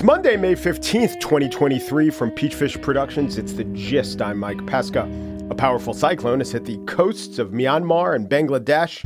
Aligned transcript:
It's 0.00 0.02
Monday, 0.02 0.38
May 0.38 0.54
15th, 0.54 1.20
2023, 1.20 2.08
from 2.08 2.30
Peachfish 2.30 2.80
Productions. 2.80 3.36
It's 3.36 3.52
The 3.52 3.64
Gist. 3.64 4.22
I'm 4.22 4.38
Mike 4.38 4.64
Pesca. 4.64 5.06
A 5.50 5.54
powerful 5.54 5.92
cyclone 5.92 6.38
has 6.38 6.52
hit 6.52 6.64
the 6.64 6.78
coasts 6.86 7.38
of 7.38 7.50
Myanmar 7.50 8.14
and 8.14 8.30
Bangladesh. 8.30 9.02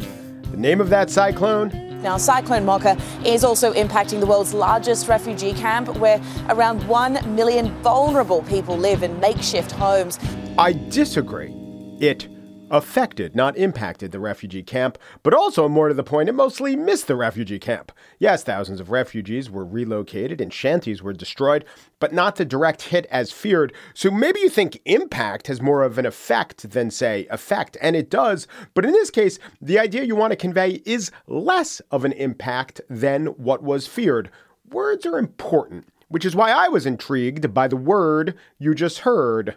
The 0.52 0.56
name 0.56 0.80
of 0.80 0.88
that 0.90 1.10
cyclone? 1.10 2.00
Now, 2.00 2.16
Cyclone 2.16 2.64
Mocha 2.64 2.96
is 3.24 3.42
also 3.42 3.72
impacting 3.72 4.20
the 4.20 4.26
world's 4.26 4.54
largest 4.54 5.08
refugee 5.08 5.54
camp, 5.54 5.96
where 5.96 6.22
around 6.50 6.86
1 6.86 7.34
million 7.34 7.72
vulnerable 7.82 8.42
people 8.42 8.76
live 8.76 9.02
in 9.02 9.18
makeshift 9.18 9.72
homes. 9.72 10.20
I 10.58 10.74
disagree. 10.90 11.52
It 11.98 12.28
affected, 12.74 13.36
not 13.36 13.56
impacted, 13.56 14.10
the 14.10 14.18
refugee 14.18 14.62
camp, 14.62 14.98
but 15.22 15.32
also, 15.32 15.68
more 15.68 15.86
to 15.86 15.94
the 15.94 16.02
point, 16.02 16.28
it 16.28 16.32
mostly 16.32 16.74
missed 16.74 17.06
the 17.06 17.14
refugee 17.14 17.60
camp. 17.60 17.92
Yes, 18.18 18.42
thousands 18.42 18.80
of 18.80 18.90
refugees 18.90 19.48
were 19.48 19.64
relocated 19.64 20.40
and 20.40 20.52
shanties 20.52 21.00
were 21.00 21.12
destroyed, 21.12 21.64
but 22.00 22.12
not 22.12 22.34
the 22.34 22.44
direct 22.44 22.82
hit 22.82 23.06
as 23.12 23.30
feared. 23.30 23.72
So 23.94 24.10
maybe 24.10 24.40
you 24.40 24.48
think 24.48 24.80
impact 24.86 25.46
has 25.46 25.62
more 25.62 25.84
of 25.84 25.98
an 25.98 26.04
effect 26.04 26.70
than, 26.70 26.90
say, 26.90 27.28
effect, 27.30 27.76
and 27.80 27.94
it 27.94 28.10
does. 28.10 28.48
But 28.74 28.84
in 28.84 28.90
this 28.90 29.10
case, 29.10 29.38
the 29.62 29.78
idea 29.78 30.02
you 30.02 30.16
want 30.16 30.32
to 30.32 30.36
convey 30.36 30.82
is 30.84 31.12
less 31.28 31.80
of 31.92 32.04
an 32.04 32.12
impact 32.12 32.80
than 32.90 33.26
what 33.26 33.62
was 33.62 33.86
feared. 33.86 34.30
Words 34.68 35.06
are 35.06 35.16
important, 35.16 35.86
which 36.08 36.24
is 36.24 36.34
why 36.34 36.50
I 36.50 36.66
was 36.66 36.86
intrigued 36.86 37.54
by 37.54 37.68
the 37.68 37.76
word 37.76 38.34
you 38.58 38.74
just 38.74 38.98
heard. 39.00 39.54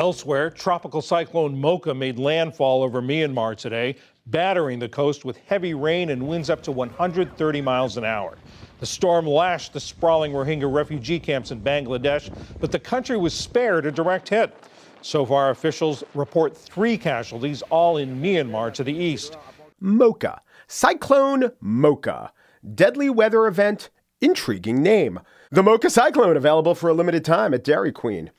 Elsewhere, 0.00 0.48
Tropical 0.48 1.02
Cyclone 1.02 1.60
Mocha 1.60 1.92
made 1.92 2.18
landfall 2.18 2.82
over 2.82 3.02
Myanmar 3.02 3.54
today, 3.54 3.96
battering 4.28 4.78
the 4.78 4.88
coast 4.88 5.26
with 5.26 5.36
heavy 5.36 5.74
rain 5.74 6.08
and 6.08 6.26
winds 6.26 6.48
up 6.48 6.62
to 6.62 6.72
130 6.72 7.60
miles 7.60 7.98
an 7.98 8.06
hour. 8.06 8.38
The 8.78 8.86
storm 8.86 9.26
lashed 9.26 9.74
the 9.74 9.78
sprawling 9.78 10.32
Rohingya 10.32 10.72
refugee 10.72 11.20
camps 11.20 11.50
in 11.50 11.60
Bangladesh, 11.60 12.34
but 12.60 12.72
the 12.72 12.78
country 12.78 13.18
was 13.18 13.34
spared 13.34 13.84
a 13.84 13.92
direct 13.92 14.30
hit. 14.30 14.56
So 15.02 15.26
far, 15.26 15.50
officials 15.50 16.02
report 16.14 16.56
three 16.56 16.96
casualties, 16.96 17.60
all 17.68 17.98
in 17.98 18.22
Myanmar 18.22 18.72
to 18.72 18.82
the 18.82 18.94
east. 18.94 19.36
Mocha. 19.80 20.40
Cyclone 20.66 21.52
Mocha. 21.60 22.32
Deadly 22.74 23.10
weather 23.10 23.46
event, 23.46 23.90
intriguing 24.22 24.82
name. 24.82 25.20
The 25.50 25.62
Mocha 25.62 25.90
Cyclone 25.90 26.38
available 26.38 26.74
for 26.74 26.88
a 26.88 26.94
limited 26.94 27.22
time 27.22 27.52
at 27.52 27.64
Dairy 27.64 27.92
Queen. 27.92 28.30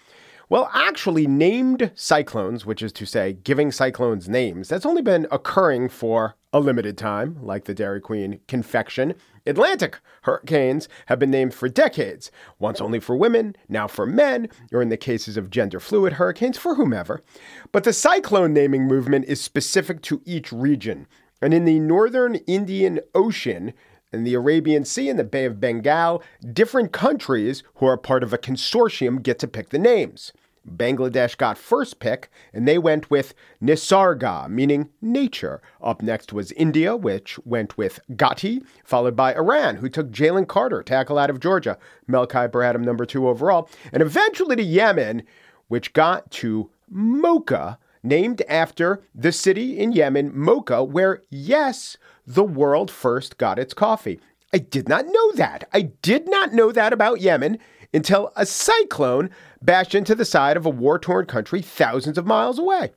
Well, 0.51 0.69
actually, 0.73 1.27
named 1.27 1.91
cyclones, 1.95 2.65
which 2.65 2.81
is 2.81 2.91
to 2.91 3.05
say, 3.05 3.31
giving 3.31 3.71
cyclones 3.71 4.27
names, 4.27 4.67
that's 4.67 4.85
only 4.85 5.01
been 5.01 5.25
occurring 5.31 5.87
for 5.87 6.35
a 6.51 6.59
limited 6.59 6.97
time, 6.97 7.37
like 7.41 7.63
the 7.63 7.73
Dairy 7.73 8.01
Queen 8.01 8.41
confection. 8.49 9.13
Atlantic 9.45 10.01
hurricanes 10.23 10.89
have 11.05 11.19
been 11.19 11.31
named 11.31 11.53
for 11.53 11.69
decades, 11.69 12.31
once 12.59 12.81
only 12.81 12.99
for 12.99 13.15
women, 13.15 13.55
now 13.69 13.87
for 13.87 14.05
men, 14.05 14.49
or 14.73 14.81
in 14.81 14.89
the 14.89 14.97
cases 14.97 15.37
of 15.37 15.51
gender 15.51 15.79
fluid 15.79 16.11
hurricanes, 16.11 16.57
for 16.57 16.75
whomever. 16.75 17.23
But 17.71 17.85
the 17.85 17.93
cyclone 17.93 18.53
naming 18.53 18.87
movement 18.87 19.27
is 19.29 19.39
specific 19.39 20.01
to 20.01 20.21
each 20.25 20.51
region. 20.51 21.07
And 21.41 21.53
in 21.53 21.63
the 21.63 21.79
northern 21.79 22.35
Indian 22.35 22.99
Ocean, 23.15 23.71
in 24.11 24.25
the 24.25 24.33
Arabian 24.33 24.83
Sea 24.83 25.07
and 25.07 25.17
the 25.17 25.23
Bay 25.23 25.45
of 25.45 25.61
Bengal, 25.61 26.21
different 26.51 26.91
countries 26.91 27.63
who 27.75 27.85
are 27.85 27.95
part 27.95 28.21
of 28.21 28.33
a 28.33 28.37
consortium 28.37 29.23
get 29.23 29.39
to 29.39 29.47
pick 29.47 29.69
the 29.69 29.79
names. 29.79 30.33
Bangladesh 30.69 31.37
got 31.37 31.57
first 31.57 31.99
pick, 31.99 32.29
and 32.53 32.67
they 32.67 32.77
went 32.77 33.09
with 33.09 33.33
Nisarga, 33.61 34.49
meaning 34.49 34.89
nature. 35.01 35.61
Up 35.81 36.01
next 36.01 36.33
was 36.33 36.51
India, 36.53 36.95
which 36.95 37.39
went 37.45 37.77
with 37.77 37.99
Gati, 38.11 38.63
followed 38.83 39.15
by 39.15 39.33
Iran, 39.33 39.77
who 39.77 39.89
took 39.89 40.11
Jalen 40.11 40.47
Carter, 40.47 40.83
tackle 40.83 41.17
out 41.17 41.29
of 41.29 41.39
Georgia, 41.39 41.77
Melchi 42.07 42.49
Barhatam, 42.49 42.81
number 42.81 43.05
two 43.05 43.27
overall, 43.27 43.69
and 43.91 44.01
eventually 44.01 44.55
to 44.55 44.63
Yemen, 44.63 45.23
which 45.67 45.93
got 45.93 46.29
to 46.31 46.69
Mocha, 46.89 47.79
named 48.03 48.41
after 48.47 49.01
the 49.13 49.31
city 49.31 49.79
in 49.79 49.91
Yemen, 49.91 50.31
Mocha, 50.33 50.83
where, 50.83 51.21
yes, 51.29 51.97
the 52.25 52.43
world 52.43 52.89
first 52.89 53.37
got 53.37 53.59
its 53.59 53.73
coffee. 53.73 54.19
I 54.53 54.57
did 54.57 54.89
not 54.89 55.05
know 55.05 55.31
that. 55.33 55.67
I 55.73 55.83
did 56.01 56.27
not 56.27 56.51
know 56.53 56.71
that 56.71 56.91
about 56.91 57.21
Yemen 57.21 57.57
until 57.93 58.31
a 58.35 58.45
cyclone 58.45 59.29
bashed 59.61 59.95
into 59.95 60.15
the 60.15 60.25
side 60.25 60.57
of 60.57 60.65
a 60.65 60.69
war 60.69 60.97
torn 60.97 61.25
country 61.25 61.61
thousands 61.61 62.17
of 62.17 62.25
miles 62.25 62.59
away. 62.59 62.91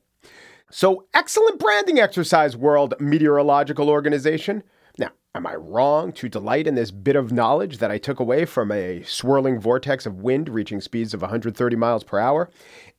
So, 0.70 1.06
excellent 1.14 1.60
branding 1.60 2.00
exercise, 2.00 2.56
World 2.56 2.94
Meteorological 2.98 3.88
Organization. 3.88 4.64
Now, 4.98 5.10
am 5.34 5.46
I 5.46 5.54
wrong 5.54 6.10
to 6.14 6.28
delight 6.28 6.66
in 6.66 6.74
this 6.74 6.90
bit 6.90 7.16
of 7.16 7.32
knowledge 7.32 7.78
that 7.78 7.90
I 7.90 7.98
took 7.98 8.18
away 8.18 8.44
from 8.44 8.72
a 8.72 9.02
swirling 9.04 9.60
vortex 9.60 10.04
of 10.04 10.22
wind 10.22 10.48
reaching 10.48 10.80
speeds 10.80 11.14
of 11.14 11.20
130 11.20 11.76
miles 11.76 12.02
per 12.02 12.18
hour? 12.18 12.50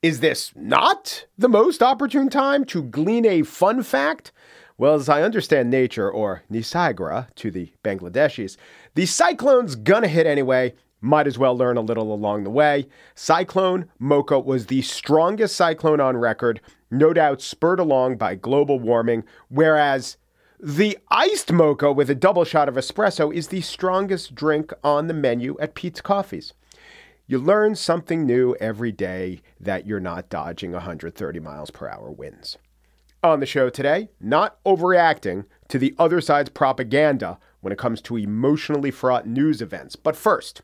Is 0.01 0.19
this 0.19 0.53
not 0.55 1.25
the 1.37 1.49
most 1.49 1.83
opportune 1.83 2.29
time 2.29 2.63
to 2.65 2.83
glean 2.83 3.25
a 3.25 3.41
fun 3.41 3.83
fact? 3.83 4.31
Well, 4.77 4.95
as 4.95 5.09
I 5.09 5.23
understand 5.23 5.69
nature, 5.69 6.11
or 6.11 6.43
Nisagra 6.51 7.33
to 7.35 7.49
the 7.49 7.71
Bangladeshis, 7.83 8.57
the 8.93 9.05
cyclone's 9.05 9.75
gonna 9.75 10.09
hit 10.09 10.27
anyway, 10.27 10.73
might 11.01 11.27
as 11.27 11.37
well 11.37 11.57
learn 11.57 11.77
a 11.77 11.81
little 11.81 12.13
along 12.13 12.43
the 12.43 12.49
way. 12.49 12.87
Cyclone 13.13 13.89
Mocha 13.99 14.39
was 14.39 14.67
the 14.67 14.81
strongest 14.81 15.55
cyclone 15.55 15.99
on 15.99 16.17
record, 16.17 16.61
no 16.89 17.13
doubt 17.13 17.41
spurred 17.41 17.79
along 17.79 18.17
by 18.17 18.35
global 18.35 18.79
warming, 18.79 19.23
whereas 19.49 20.17
the 20.59 20.97
iced 21.11 21.51
mocha 21.51 21.91
with 21.91 22.09
a 22.09 22.15
double 22.15 22.45
shot 22.45 22.69
of 22.69 22.75
espresso 22.75 23.33
is 23.33 23.49
the 23.49 23.61
strongest 23.61 24.33
drink 24.33 24.71
on 24.83 25.07
the 25.07 25.13
menu 25.13 25.57
at 25.59 25.75
Peet's 25.75 26.01
Coffees. 26.01 26.53
You 27.27 27.39
learn 27.39 27.75
something 27.75 28.25
new 28.25 28.55
every 28.59 28.91
day 28.91 29.41
that 29.59 29.85
you're 29.85 29.99
not 29.99 30.29
dodging 30.29 30.71
130 30.71 31.39
miles 31.39 31.71
per 31.71 31.87
hour 31.89 32.09
winds. 32.09 32.57
On 33.23 33.39
the 33.39 33.47
show 33.47 33.69
today, 33.69 34.09
not 34.21 34.63
overreacting 34.63 35.45
to 35.67 35.79
the 35.79 35.95
other 35.97 36.21
side's 36.21 36.49
propaganda 36.49 37.39
when 37.61 37.73
it 37.73 37.79
comes 37.79 37.99
to 38.01 38.17
emotionally 38.17 38.91
fraught 38.91 39.25
news 39.25 39.61
events. 39.61 39.95
But 39.95 40.15
first, 40.15 40.61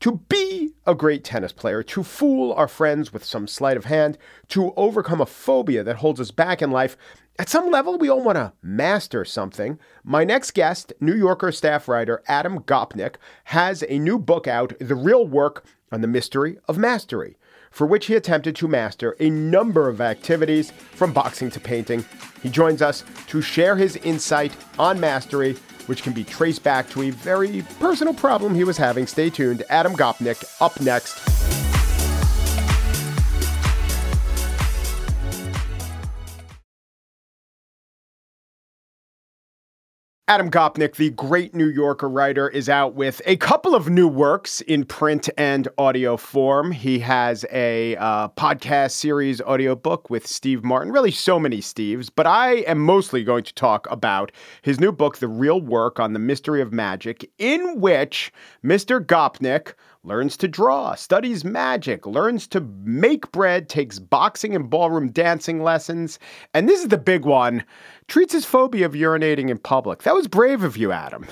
to 0.00 0.20
be 0.28 0.72
a 0.86 0.94
great 0.94 1.24
tennis 1.24 1.52
player, 1.52 1.82
to 1.82 2.02
fool 2.02 2.52
our 2.52 2.68
friends 2.68 3.12
with 3.12 3.24
some 3.24 3.46
sleight 3.46 3.76
of 3.76 3.86
hand, 3.86 4.18
to 4.48 4.72
overcome 4.76 5.20
a 5.20 5.26
phobia 5.26 5.82
that 5.84 5.96
holds 5.96 6.20
us 6.20 6.30
back 6.30 6.60
in 6.60 6.70
life, 6.70 6.96
at 7.36 7.48
some 7.48 7.68
level, 7.68 7.98
we 7.98 8.08
all 8.08 8.22
want 8.22 8.36
to 8.36 8.52
master 8.62 9.24
something. 9.24 9.80
My 10.04 10.22
next 10.22 10.52
guest, 10.52 10.92
New 11.00 11.16
Yorker 11.16 11.50
staff 11.50 11.88
writer 11.88 12.22
Adam 12.28 12.60
Gopnik, 12.60 13.16
has 13.44 13.82
a 13.88 13.98
new 13.98 14.20
book 14.20 14.46
out, 14.46 14.72
The 14.78 14.94
Real 14.94 15.26
Work 15.26 15.64
on 15.90 16.00
the 16.00 16.06
Mystery 16.06 16.58
of 16.68 16.78
Mastery, 16.78 17.36
for 17.72 17.88
which 17.88 18.06
he 18.06 18.14
attempted 18.14 18.54
to 18.56 18.68
master 18.68 19.16
a 19.18 19.30
number 19.30 19.88
of 19.88 20.00
activities 20.00 20.70
from 20.70 21.12
boxing 21.12 21.50
to 21.50 21.58
painting. 21.58 22.04
He 22.40 22.50
joins 22.50 22.80
us 22.80 23.02
to 23.26 23.42
share 23.42 23.74
his 23.74 23.96
insight 23.96 24.52
on 24.78 25.00
mastery 25.00 25.56
which 25.86 26.02
can 26.02 26.12
be 26.12 26.24
traced 26.24 26.62
back 26.62 26.88
to 26.90 27.02
a 27.02 27.10
very 27.10 27.62
personal 27.78 28.14
problem 28.14 28.54
he 28.54 28.64
was 28.64 28.76
having. 28.76 29.06
Stay 29.06 29.30
tuned. 29.30 29.62
Adam 29.68 29.94
Gopnik 29.94 30.44
up 30.60 30.80
next. 30.80 31.43
Adam 40.26 40.50
Gopnik, 40.50 40.96
the 40.96 41.10
great 41.10 41.54
New 41.54 41.68
Yorker 41.68 42.08
writer, 42.08 42.48
is 42.48 42.70
out 42.70 42.94
with 42.94 43.20
a 43.26 43.36
couple 43.36 43.74
of 43.74 43.90
new 43.90 44.08
works 44.08 44.62
in 44.62 44.82
print 44.82 45.28
and 45.36 45.68
audio 45.76 46.16
form. 46.16 46.72
He 46.72 46.98
has 47.00 47.44
a 47.52 47.94
uh, 47.96 48.28
podcast 48.28 48.92
series 48.92 49.42
audiobook 49.42 50.08
with 50.08 50.26
Steve 50.26 50.64
Martin, 50.64 50.94
really 50.94 51.10
so 51.10 51.38
many 51.38 51.58
Steves, 51.58 52.10
but 52.16 52.26
I 52.26 52.54
am 52.60 52.78
mostly 52.78 53.22
going 53.22 53.44
to 53.44 53.52
talk 53.52 53.86
about 53.90 54.32
his 54.62 54.80
new 54.80 54.92
book, 54.92 55.18
The 55.18 55.28
Real 55.28 55.60
Work 55.60 56.00
on 56.00 56.14
the 56.14 56.18
Mystery 56.18 56.62
of 56.62 56.72
Magic, 56.72 57.30
in 57.36 57.78
which 57.78 58.32
Mr. 58.64 59.04
Gopnik 59.04 59.74
learns 60.04 60.36
to 60.36 60.46
draw, 60.46 60.94
studies 60.94 61.44
magic, 61.44 62.06
learns 62.06 62.46
to 62.48 62.60
make 62.82 63.32
bread, 63.32 63.68
takes 63.68 63.98
boxing 63.98 64.54
and 64.54 64.68
ballroom 64.68 65.10
dancing 65.10 65.62
lessons. 65.62 66.18
And 66.52 66.68
this 66.68 66.82
is 66.82 66.88
the 66.88 66.98
big 66.98 67.24
one 67.24 67.64
treats 68.06 68.34
his 68.34 68.44
phobia 68.44 68.86
of 68.86 68.92
urinating 68.92 69.48
in 69.48 69.58
public. 69.58 70.02
That 70.02 70.14
was 70.14 70.28
brave 70.28 70.62
of 70.62 70.76
you, 70.76 70.92
Adam. 70.92 71.26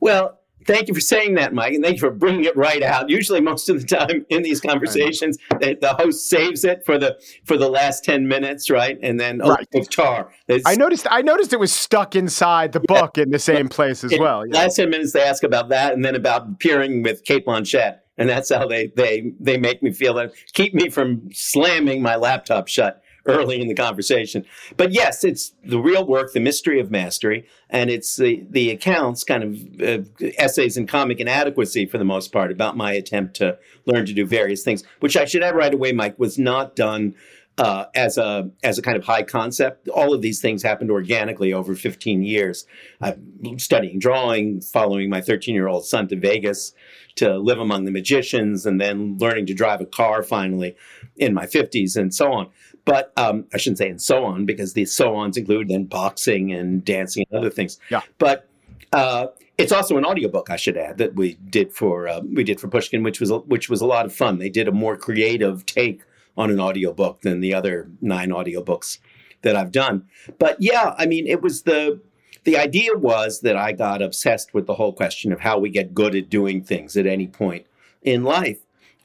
Well, 0.00 0.38
Thank 0.66 0.88
you 0.88 0.94
for 0.94 1.00
saying 1.00 1.36
that, 1.36 1.54
Mike, 1.54 1.72
and 1.72 1.82
thank 1.82 1.94
you 1.94 2.00
for 2.00 2.10
bringing 2.10 2.44
it 2.44 2.54
right 2.54 2.82
out. 2.82 3.08
Usually, 3.08 3.40
most 3.40 3.70
of 3.70 3.80
the 3.80 3.86
time 3.86 4.26
in 4.28 4.42
these 4.42 4.60
conversations, 4.60 5.38
the, 5.60 5.78
the 5.80 5.94
host 5.94 6.28
saves 6.28 6.62
it 6.62 6.84
for 6.84 6.98
the 6.98 7.16
for 7.46 7.56
the 7.56 7.70
last 7.70 8.04
ten 8.04 8.28
minutes, 8.28 8.68
right? 8.68 8.98
And 9.02 9.18
then 9.18 9.40
oh, 9.42 9.50
right. 9.50 9.66
Oh, 9.74 9.78
Tár. 9.78 10.28
It's, 10.46 10.66
I 10.66 10.74
noticed. 10.74 11.06
I 11.10 11.22
noticed 11.22 11.54
it 11.54 11.60
was 11.60 11.72
stuck 11.72 12.14
inside 12.14 12.72
the 12.72 12.80
book 12.80 13.16
in 13.16 13.30
the 13.30 13.38
same 13.38 13.70
place 13.70 14.04
as 14.04 14.12
well. 14.18 14.46
Yeah. 14.46 14.56
Last 14.56 14.76
ten 14.76 14.90
minutes, 14.90 15.12
they 15.12 15.22
ask 15.22 15.42
about 15.42 15.70
that, 15.70 15.94
and 15.94 16.04
then 16.04 16.14
about 16.14 16.48
appearing 16.48 17.02
with 17.02 17.24
Cate 17.24 17.46
Blanchett 17.46 18.00
and 18.18 18.28
that's 18.28 18.52
how 18.52 18.66
they 18.66 18.88
they 18.88 19.32
they 19.40 19.56
make 19.56 19.82
me 19.82 19.92
feel 19.92 20.14
that 20.14 20.32
keep 20.52 20.74
me 20.74 20.90
from 20.90 21.28
slamming 21.32 22.02
my 22.02 22.16
laptop 22.16 22.68
shut 22.68 23.02
early 23.28 23.60
in 23.60 23.68
the 23.68 23.74
conversation. 23.74 24.44
But 24.76 24.92
yes, 24.92 25.22
it's 25.22 25.52
the 25.64 25.78
real 25.78 26.06
work, 26.06 26.32
the 26.32 26.40
mystery 26.40 26.80
of 26.80 26.90
mastery, 26.90 27.46
and 27.68 27.90
it's 27.90 28.16
the, 28.16 28.44
the 28.48 28.70
accounts, 28.70 29.22
kind 29.22 29.44
of 29.44 29.80
uh, 29.80 30.04
essays 30.38 30.76
in 30.76 30.86
comic 30.86 31.20
inadequacy 31.20 31.86
for 31.86 31.98
the 31.98 32.04
most 32.04 32.32
part, 32.32 32.50
about 32.50 32.76
my 32.76 32.92
attempt 32.92 33.36
to 33.36 33.58
learn 33.84 34.06
to 34.06 34.14
do 34.14 34.26
various 34.26 34.62
things, 34.64 34.82
which 35.00 35.16
I 35.16 35.26
should 35.26 35.42
add 35.42 35.54
right 35.54 35.74
away, 35.74 35.92
Mike, 35.92 36.18
was 36.18 36.38
not 36.38 36.74
done 36.74 37.14
uh, 37.58 37.86
as 37.94 38.16
a 38.16 38.50
as 38.62 38.78
a 38.78 38.82
kind 38.82 38.96
of 38.96 39.04
high 39.04 39.22
concept. 39.22 39.88
All 39.88 40.14
of 40.14 40.22
these 40.22 40.40
things 40.40 40.62
happened 40.62 40.90
organically 40.90 41.52
over 41.52 41.74
15 41.74 42.22
years. 42.22 42.66
I'm 43.00 43.58
studying 43.58 43.98
drawing, 43.98 44.60
following 44.60 45.10
my 45.10 45.20
13 45.20 45.54
year 45.54 45.68
old 45.68 45.84
son 45.84 46.08
to 46.08 46.16
Vegas 46.16 46.72
to 47.16 47.36
live 47.36 47.58
among 47.58 47.84
the 47.84 47.90
magicians, 47.90 48.64
and 48.64 48.80
then 48.80 49.18
learning 49.18 49.46
to 49.46 49.54
drive 49.54 49.80
a 49.80 49.86
car 49.86 50.22
finally 50.22 50.76
in 51.16 51.34
my 51.34 51.46
50s, 51.46 51.96
and 51.96 52.14
so 52.14 52.32
on. 52.32 52.48
But 52.84 53.12
um, 53.16 53.46
I 53.52 53.58
shouldn't 53.58 53.78
say 53.78 53.88
and 53.88 54.00
so 54.00 54.24
on 54.24 54.46
because 54.46 54.72
the 54.72 54.84
so 54.84 55.16
ons 55.16 55.36
include 55.36 55.68
then 55.68 55.84
boxing 55.84 56.52
and 56.52 56.84
dancing 56.84 57.26
and 57.30 57.38
other 57.38 57.50
things. 57.50 57.78
Yeah. 57.90 58.02
But 58.18 58.48
uh, 58.92 59.26
it's 59.58 59.72
also 59.72 59.98
an 59.98 60.04
audiobook, 60.04 60.48
I 60.48 60.56
should 60.56 60.76
add, 60.76 60.98
that 60.98 61.16
we 61.16 61.34
did 61.34 61.74
for 61.74 62.06
uh, 62.06 62.20
we 62.20 62.44
did 62.44 62.60
for 62.60 62.68
Pushkin, 62.68 63.02
which 63.02 63.20
was 63.20 63.32
which 63.46 63.68
was 63.68 63.80
a 63.80 63.86
lot 63.86 64.06
of 64.06 64.14
fun. 64.14 64.38
They 64.38 64.48
did 64.48 64.68
a 64.68 64.72
more 64.72 64.96
creative 64.96 65.66
take 65.66 66.02
on 66.38 66.50
an 66.50 66.60
audiobook 66.60 67.20
than 67.20 67.40
the 67.40 67.52
other 67.52 67.90
nine 68.00 68.30
audiobooks 68.30 68.98
that 69.42 69.56
I've 69.56 69.72
done. 69.72 70.04
But 70.38 70.56
yeah, 70.60 70.94
I 70.96 71.04
mean, 71.04 71.26
it 71.26 71.42
was 71.42 71.64
the 71.64 72.00
the 72.44 72.56
idea 72.56 72.96
was 72.96 73.40
that 73.40 73.56
I 73.56 73.72
got 73.72 74.00
obsessed 74.00 74.54
with 74.54 74.66
the 74.66 74.74
whole 74.74 74.92
question 74.92 75.32
of 75.32 75.40
how 75.40 75.58
we 75.58 75.68
get 75.68 75.92
good 75.92 76.14
at 76.14 76.30
doing 76.30 76.62
things 76.62 76.96
at 76.96 77.06
any 77.06 77.26
point 77.26 77.66
in 78.02 78.22
life. 78.24 78.60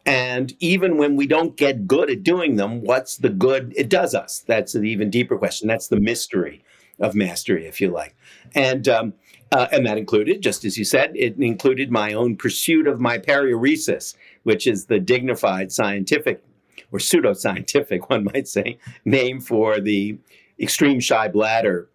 And 0.05 0.53
even 0.59 0.97
when 0.97 1.15
we 1.15 1.27
don't 1.27 1.57
get 1.57 1.87
good 1.87 2.09
at 2.09 2.23
doing 2.23 2.55
them, 2.55 2.81
what's 2.81 3.17
the 3.17 3.29
good 3.29 3.73
it 3.75 3.89
does 3.89 4.13
us? 4.13 4.43
That's 4.45 4.75
an 4.75 4.85
even 4.85 5.09
deeper 5.09 5.37
question. 5.37 5.67
That's 5.67 5.87
the 5.87 5.99
mystery 5.99 6.63
of 6.99 7.15
mastery, 7.15 7.65
if 7.65 7.81
you 7.81 7.89
like. 7.89 8.15
And 8.53 8.87
um, 8.87 9.13
uh, 9.51 9.67
and 9.71 9.85
that 9.85 9.97
included, 9.97 10.41
just 10.41 10.65
as 10.65 10.77
you 10.77 10.85
said, 10.85 11.11
it 11.15 11.37
included 11.37 11.91
my 11.91 12.13
own 12.13 12.35
pursuit 12.35 12.87
of 12.87 12.99
my 12.99 13.17
paruresis, 13.17 14.15
which 14.43 14.67
is 14.67 14.85
the 14.85 14.99
dignified 14.99 15.71
scientific 15.71 16.43
or 16.91 16.99
pseudoscientific, 16.99 18.01
one 18.09 18.25
might 18.25 18.47
say, 18.47 18.77
name 19.05 19.39
for 19.41 19.79
the 19.79 20.17
extreme 20.59 20.99
shy 20.99 21.27
bladder 21.27 21.89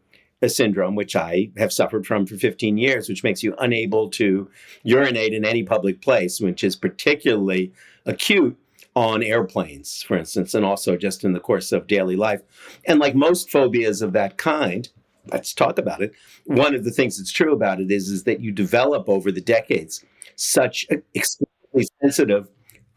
syndrome, 0.46 0.94
which 0.94 1.16
I 1.16 1.50
have 1.56 1.72
suffered 1.72 2.06
from 2.06 2.26
for 2.26 2.36
15 2.36 2.78
years, 2.78 3.08
which 3.08 3.24
makes 3.24 3.42
you 3.42 3.54
unable 3.58 4.08
to 4.10 4.48
urinate 4.84 5.32
in 5.32 5.44
any 5.44 5.64
public 5.64 6.00
place, 6.00 6.40
which 6.40 6.62
is 6.62 6.76
particularly 6.76 7.72
acute 8.06 8.56
on 8.94 9.22
airplanes, 9.22 10.02
for 10.02 10.16
instance, 10.16 10.54
and 10.54 10.64
also 10.64 10.96
just 10.96 11.24
in 11.24 11.32
the 11.32 11.40
course 11.40 11.72
of 11.72 11.86
daily 11.86 12.16
life. 12.16 12.42
And 12.84 13.00
like 13.00 13.14
most 13.14 13.50
phobias 13.50 14.02
of 14.02 14.12
that 14.12 14.38
kind, 14.38 14.88
let's 15.32 15.52
talk 15.52 15.78
about 15.78 16.02
it. 16.02 16.12
One 16.44 16.74
of 16.74 16.84
the 16.84 16.90
things 16.90 17.18
that's 17.18 17.32
true 17.32 17.52
about 17.52 17.80
it 17.80 17.90
is, 17.90 18.08
is 18.08 18.24
that 18.24 18.40
you 18.40 18.52
develop 18.52 19.08
over 19.08 19.32
the 19.32 19.40
decades 19.40 20.04
such 20.36 20.86
extremely 21.14 21.86
sensitive 22.00 22.48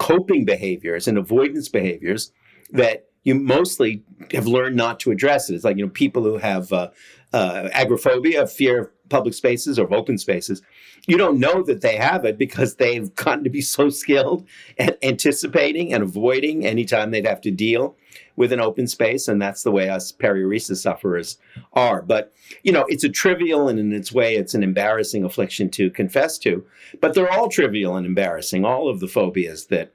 coping 0.01 0.45
behaviors 0.45 1.07
and 1.07 1.15
avoidance 1.15 1.69
behaviors 1.69 2.31
that 2.71 3.05
you 3.23 3.35
mostly 3.35 4.03
have 4.31 4.47
learned 4.47 4.75
not 4.75 4.99
to 5.01 5.11
address 5.11 5.49
it. 5.49 5.55
It's 5.55 5.63
like, 5.63 5.77
you 5.77 5.85
know, 5.85 5.91
people 5.91 6.23
who 6.23 6.37
have 6.37 6.71
uh, 6.73 6.89
uh, 7.33 7.69
agoraphobia, 7.71 8.47
fear 8.47 8.81
of 8.81 9.09
public 9.09 9.33
spaces 9.33 9.77
or 9.77 9.85
of 9.85 9.93
open 9.93 10.17
spaces, 10.17 10.61
you 11.07 11.17
don't 11.17 11.39
know 11.39 11.63
that 11.63 11.81
they 11.81 11.97
have 11.97 12.25
it 12.25 12.37
because 12.37 12.75
they've 12.75 13.13
gotten 13.15 13.43
to 13.43 13.49
be 13.49 13.61
so 13.61 13.89
skilled 13.89 14.47
at 14.79 14.97
anticipating 15.03 15.93
and 15.93 16.03
avoiding 16.03 16.65
anytime 16.65 17.11
they'd 17.11 17.25
have 17.25 17.41
to 17.41 17.51
deal 17.51 17.95
with 18.35 18.51
an 18.51 18.59
open 18.59 18.87
space. 18.87 19.27
And 19.27 19.41
that's 19.41 19.63
the 19.63 19.71
way 19.71 19.89
us 19.89 20.11
paruresis 20.11 20.77
sufferers 20.77 21.37
are. 21.73 22.01
But, 22.01 22.33
you 22.63 22.71
know, 22.71 22.85
it's 22.87 23.03
a 23.03 23.09
trivial 23.09 23.67
and 23.67 23.79
in 23.79 23.93
its 23.93 24.11
way, 24.11 24.35
it's 24.35 24.53
an 24.53 24.63
embarrassing 24.63 25.23
affliction 25.23 25.69
to 25.71 25.89
confess 25.89 26.37
to. 26.39 26.65
But 27.01 27.13
they're 27.13 27.31
all 27.31 27.49
trivial 27.49 27.95
and 27.95 28.05
embarrassing, 28.05 28.65
all 28.65 28.89
of 28.89 28.99
the 28.99 29.07
phobias 29.07 29.67
that 29.67 29.93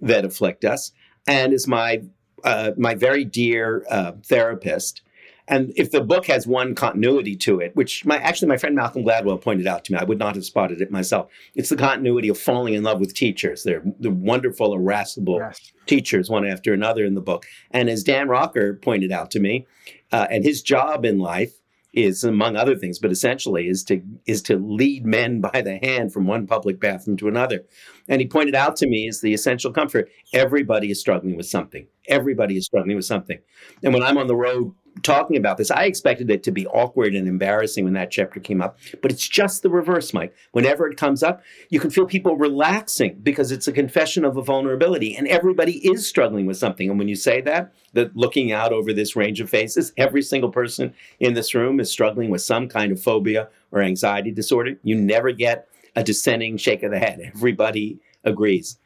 that 0.00 0.24
afflict 0.24 0.64
us. 0.64 0.92
And 1.26 1.52
as 1.52 1.66
my 1.66 2.02
uh, 2.44 2.72
my 2.76 2.94
very 2.94 3.24
dear 3.24 3.84
uh, 3.90 4.12
therapist 4.24 5.02
and 5.48 5.72
if 5.76 5.90
the 5.90 6.02
book 6.02 6.26
has 6.26 6.46
one 6.46 6.74
continuity 6.74 7.34
to 7.36 7.58
it, 7.58 7.74
which 7.74 8.04
my 8.04 8.18
actually 8.18 8.48
my 8.48 8.58
friend 8.58 8.76
Malcolm 8.76 9.02
Gladwell 9.02 9.40
pointed 9.40 9.66
out 9.66 9.84
to 9.86 9.92
me, 9.92 9.98
I 9.98 10.04
would 10.04 10.18
not 10.18 10.34
have 10.34 10.44
spotted 10.44 10.82
it 10.82 10.90
myself. 10.90 11.30
It's 11.54 11.70
the 11.70 11.76
continuity 11.76 12.28
of 12.28 12.38
falling 12.38 12.74
in 12.74 12.82
love 12.82 13.00
with 13.00 13.14
teachers. 13.14 13.62
They're 13.62 13.82
the 13.98 14.10
wonderful, 14.10 14.74
irascible 14.74 15.38
yes. 15.38 15.72
teachers, 15.86 16.28
one 16.28 16.46
after 16.46 16.74
another 16.74 17.04
in 17.04 17.14
the 17.14 17.22
book. 17.22 17.46
And 17.70 17.88
as 17.88 18.04
Dan 18.04 18.28
Rocker 18.28 18.74
pointed 18.74 19.10
out 19.10 19.30
to 19.32 19.40
me, 19.40 19.66
uh, 20.12 20.26
and 20.30 20.44
his 20.44 20.60
job 20.60 21.06
in 21.06 21.18
life 21.18 21.54
is 21.94 22.22
among 22.22 22.54
other 22.54 22.76
things, 22.76 22.98
but 22.98 23.10
essentially 23.10 23.68
is 23.68 23.82
to 23.84 24.02
is 24.26 24.42
to 24.42 24.56
lead 24.58 25.06
men 25.06 25.40
by 25.40 25.62
the 25.62 25.78
hand 25.78 26.12
from 26.12 26.26
one 26.26 26.46
public 26.46 26.78
bathroom 26.78 27.16
to 27.16 27.28
another. 27.28 27.64
And 28.08 28.20
he 28.20 28.26
pointed 28.26 28.54
out 28.54 28.76
to 28.76 28.88
me 28.88 29.08
is 29.08 29.20
the 29.20 29.34
essential 29.34 29.72
comfort. 29.72 30.10
Everybody 30.32 30.90
is 30.90 31.00
struggling 31.00 31.36
with 31.36 31.46
something. 31.46 31.86
Everybody 32.08 32.56
is 32.56 32.64
struggling 32.64 32.96
with 32.96 33.04
something. 33.04 33.38
And 33.82 33.92
when 33.92 34.02
I'm 34.02 34.16
on 34.18 34.26
the 34.26 34.36
road 34.36 34.74
talking 35.02 35.36
about 35.36 35.56
this. 35.56 35.70
I 35.70 35.84
expected 35.84 36.30
it 36.30 36.42
to 36.44 36.50
be 36.50 36.66
awkward 36.66 37.14
and 37.14 37.28
embarrassing 37.28 37.84
when 37.84 37.92
that 37.94 38.10
chapter 38.10 38.40
came 38.40 38.60
up, 38.60 38.78
but 39.02 39.10
it's 39.10 39.28
just 39.28 39.62
the 39.62 39.70
reverse, 39.70 40.12
Mike. 40.12 40.34
Whenever 40.52 40.88
it 40.88 40.96
comes 40.96 41.22
up, 41.22 41.42
you 41.70 41.80
can 41.80 41.90
feel 41.90 42.06
people 42.06 42.36
relaxing 42.36 43.18
because 43.22 43.52
it's 43.52 43.68
a 43.68 43.72
confession 43.72 44.24
of 44.24 44.36
a 44.36 44.42
vulnerability, 44.42 45.16
and 45.16 45.28
everybody 45.28 45.78
is 45.86 46.08
struggling 46.08 46.46
with 46.46 46.56
something. 46.56 46.88
And 46.88 46.98
when 46.98 47.08
you 47.08 47.16
say 47.16 47.40
that, 47.42 47.72
that 47.92 48.16
looking 48.16 48.52
out 48.52 48.72
over 48.72 48.92
this 48.92 49.16
range 49.16 49.40
of 49.40 49.50
faces, 49.50 49.92
every 49.96 50.22
single 50.22 50.50
person 50.50 50.94
in 51.20 51.34
this 51.34 51.54
room 51.54 51.80
is 51.80 51.90
struggling 51.90 52.30
with 52.30 52.42
some 52.42 52.68
kind 52.68 52.92
of 52.92 53.02
phobia 53.02 53.48
or 53.70 53.82
anxiety 53.82 54.30
disorder. 54.30 54.78
You 54.82 54.96
never 54.96 55.32
get 55.32 55.68
a 55.98 56.04
dissenting 56.04 56.56
shake 56.56 56.84
of 56.84 56.92
the 56.92 56.98
head. 56.98 57.20
Everybody 57.34 57.98
agrees. 58.24 58.78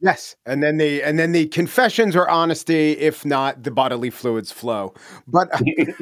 Yes, 0.00 0.34
and 0.46 0.60
then 0.60 0.78
the 0.78 1.00
and 1.00 1.16
then 1.16 1.30
the 1.30 1.46
confessions 1.46 2.16
or 2.16 2.28
honesty, 2.28 2.92
if 2.92 3.24
not 3.24 3.62
the 3.62 3.70
bodily 3.70 4.10
fluids 4.10 4.50
flow. 4.50 4.94
But 5.28 5.48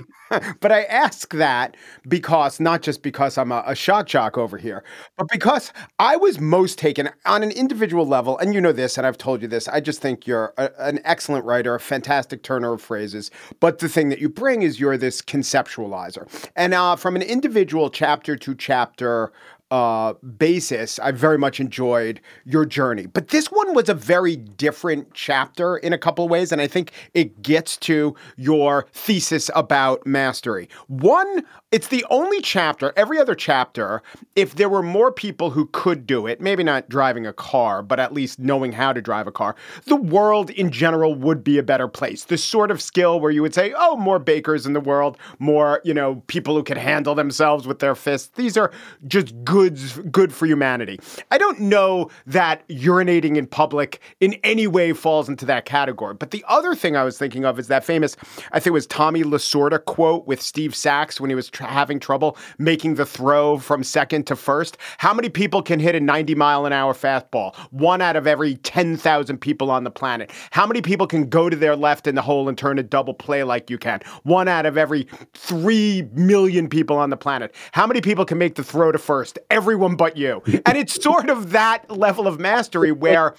but 0.60 0.72
I 0.72 0.84
ask 0.84 1.34
that 1.34 1.76
because 2.08 2.60
not 2.60 2.80
just 2.80 3.02
because 3.02 3.36
I'm 3.36 3.52
a, 3.52 3.62
a 3.66 3.74
shot 3.74 4.06
jock 4.06 4.38
over 4.38 4.56
here, 4.56 4.84
but 5.18 5.28
because 5.30 5.70
I 5.98 6.16
was 6.16 6.40
most 6.40 6.78
taken 6.78 7.10
on 7.26 7.42
an 7.42 7.50
individual 7.50 8.06
level, 8.06 8.38
and 8.38 8.54
you 8.54 8.60
know 8.62 8.72
this, 8.72 8.96
and 8.96 9.06
I've 9.06 9.18
told 9.18 9.42
you 9.42 9.48
this. 9.48 9.68
I 9.68 9.80
just 9.80 10.00
think 10.00 10.26
you're 10.26 10.54
a, 10.56 10.70
an 10.78 11.00
excellent 11.04 11.44
writer, 11.44 11.74
a 11.74 11.80
fantastic 11.80 12.42
turner 12.42 12.72
of 12.72 12.80
phrases. 12.80 13.30
But 13.60 13.80
the 13.80 13.88
thing 13.90 14.08
that 14.08 14.18
you 14.18 14.30
bring 14.30 14.62
is 14.62 14.80
you're 14.80 14.96
this 14.96 15.20
conceptualizer, 15.20 16.26
and 16.56 16.72
uh, 16.72 16.96
from 16.96 17.16
an 17.16 17.22
individual 17.22 17.90
chapter 17.90 18.34
to 18.34 18.54
chapter 18.54 19.30
uh, 19.70 20.14
basis, 20.14 20.98
I 20.98 21.12
very 21.12 21.38
much 21.38 21.60
enjoyed 21.60 22.20
your 22.44 22.64
journey. 22.64 23.06
But 23.06 23.28
this 23.28 23.48
one 23.48 23.74
was 23.74 23.88
a 23.88 23.94
very 23.94 24.36
different 24.36 25.12
chapter 25.12 25.76
in 25.76 25.92
a 25.92 25.98
couple 25.98 26.24
of 26.24 26.30
ways, 26.30 26.52
and 26.52 26.60
I 26.60 26.66
think 26.66 26.92
it 27.14 27.42
gets 27.42 27.76
to 27.78 28.14
your 28.36 28.86
thesis 28.92 29.50
about 29.54 30.06
mastery. 30.06 30.68
One, 30.86 31.44
it's 31.70 31.88
the 31.88 32.06
only 32.08 32.40
chapter, 32.40 32.94
every 32.96 33.18
other 33.18 33.34
chapter, 33.34 34.02
if 34.34 34.54
there 34.54 34.70
were 34.70 34.82
more 34.82 35.12
people 35.12 35.50
who 35.50 35.66
could 35.66 36.06
do 36.06 36.26
it, 36.26 36.40
maybe 36.40 36.64
not 36.64 36.88
driving 36.88 37.26
a 37.26 37.32
car, 37.34 37.82
but 37.82 38.00
at 38.00 38.14
least 38.14 38.38
knowing 38.38 38.72
how 38.72 38.94
to 38.94 39.02
drive 39.02 39.26
a 39.26 39.32
car, 39.32 39.54
the 39.84 39.96
world 39.96 40.48
in 40.50 40.70
general 40.70 41.14
would 41.14 41.44
be 41.44 41.58
a 41.58 41.62
better 41.62 41.88
place. 41.88 42.24
The 42.24 42.38
sort 42.38 42.70
of 42.70 42.80
skill 42.80 43.20
where 43.20 43.30
you 43.30 43.42
would 43.42 43.54
say, 43.54 43.74
oh, 43.76 43.96
more 43.96 44.18
bakers 44.18 44.64
in 44.64 44.72
the 44.72 44.80
world, 44.80 45.18
more, 45.38 45.82
you 45.84 45.92
know, 45.92 46.22
people 46.26 46.54
who 46.54 46.62
can 46.62 46.78
handle 46.78 47.14
themselves 47.14 47.66
with 47.66 47.80
their 47.80 47.94
fists. 47.94 48.28
These 48.28 48.56
are 48.56 48.72
just 49.06 49.34
good 49.44 49.57
goods 49.58 49.98
good 50.12 50.32
for 50.32 50.46
humanity. 50.46 51.00
I 51.32 51.38
don't 51.38 51.58
know 51.58 52.10
that 52.28 52.62
urinating 52.68 53.36
in 53.36 53.48
public 53.48 54.00
in 54.20 54.34
any 54.44 54.68
way 54.68 54.92
falls 54.92 55.28
into 55.28 55.44
that 55.46 55.64
category. 55.64 56.14
But 56.14 56.30
the 56.30 56.44
other 56.46 56.76
thing 56.76 56.94
I 56.94 57.02
was 57.02 57.18
thinking 57.18 57.44
of 57.44 57.58
is 57.58 57.66
that 57.66 57.84
famous, 57.84 58.16
I 58.52 58.60
think 58.60 58.68
it 58.68 58.70
was 58.70 58.86
Tommy 58.86 59.24
Lasorda 59.24 59.84
quote 59.84 60.28
with 60.28 60.40
Steve 60.40 60.76
Sax 60.76 61.20
when 61.20 61.28
he 61.28 61.34
was 61.34 61.50
having 61.58 61.98
trouble 61.98 62.36
making 62.58 62.94
the 62.94 63.04
throw 63.04 63.58
from 63.58 63.82
second 63.82 64.28
to 64.28 64.36
first. 64.36 64.78
How 64.98 65.12
many 65.12 65.28
people 65.28 65.60
can 65.60 65.80
hit 65.80 65.96
a 65.96 66.00
90 66.00 66.36
mile 66.36 66.64
an 66.64 66.72
hour 66.72 66.94
fastball? 66.94 67.56
One 67.72 68.00
out 68.00 68.14
of 68.14 68.28
every 68.28 68.58
10,000 68.58 69.38
people 69.38 69.72
on 69.72 69.82
the 69.82 69.90
planet. 69.90 70.30
How 70.52 70.68
many 70.68 70.82
people 70.82 71.08
can 71.08 71.28
go 71.28 71.50
to 71.50 71.56
their 71.56 71.74
left 71.74 72.06
in 72.06 72.14
the 72.14 72.22
hole 72.22 72.48
and 72.48 72.56
turn 72.56 72.78
a 72.78 72.84
double 72.84 73.12
play 73.12 73.42
like 73.42 73.70
you 73.70 73.78
can? 73.78 73.98
One 74.22 74.46
out 74.46 74.66
of 74.66 74.78
every 74.78 75.08
3 75.34 76.10
million 76.12 76.68
people 76.68 76.96
on 76.96 77.10
the 77.10 77.16
planet. 77.16 77.52
How 77.72 77.88
many 77.88 78.00
people 78.00 78.24
can 78.24 78.38
make 78.38 78.54
the 78.54 78.62
throw 78.62 78.92
to 78.92 78.98
first? 78.98 79.36
Everyone 79.50 79.96
but 79.96 80.16
you. 80.16 80.42
And 80.66 80.76
it's 80.76 81.02
sort 81.02 81.30
of 81.30 81.52
that 81.52 81.90
level 81.90 82.26
of 82.26 82.38
mastery 82.38 82.92
where 82.92 83.34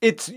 it's, 0.00 0.30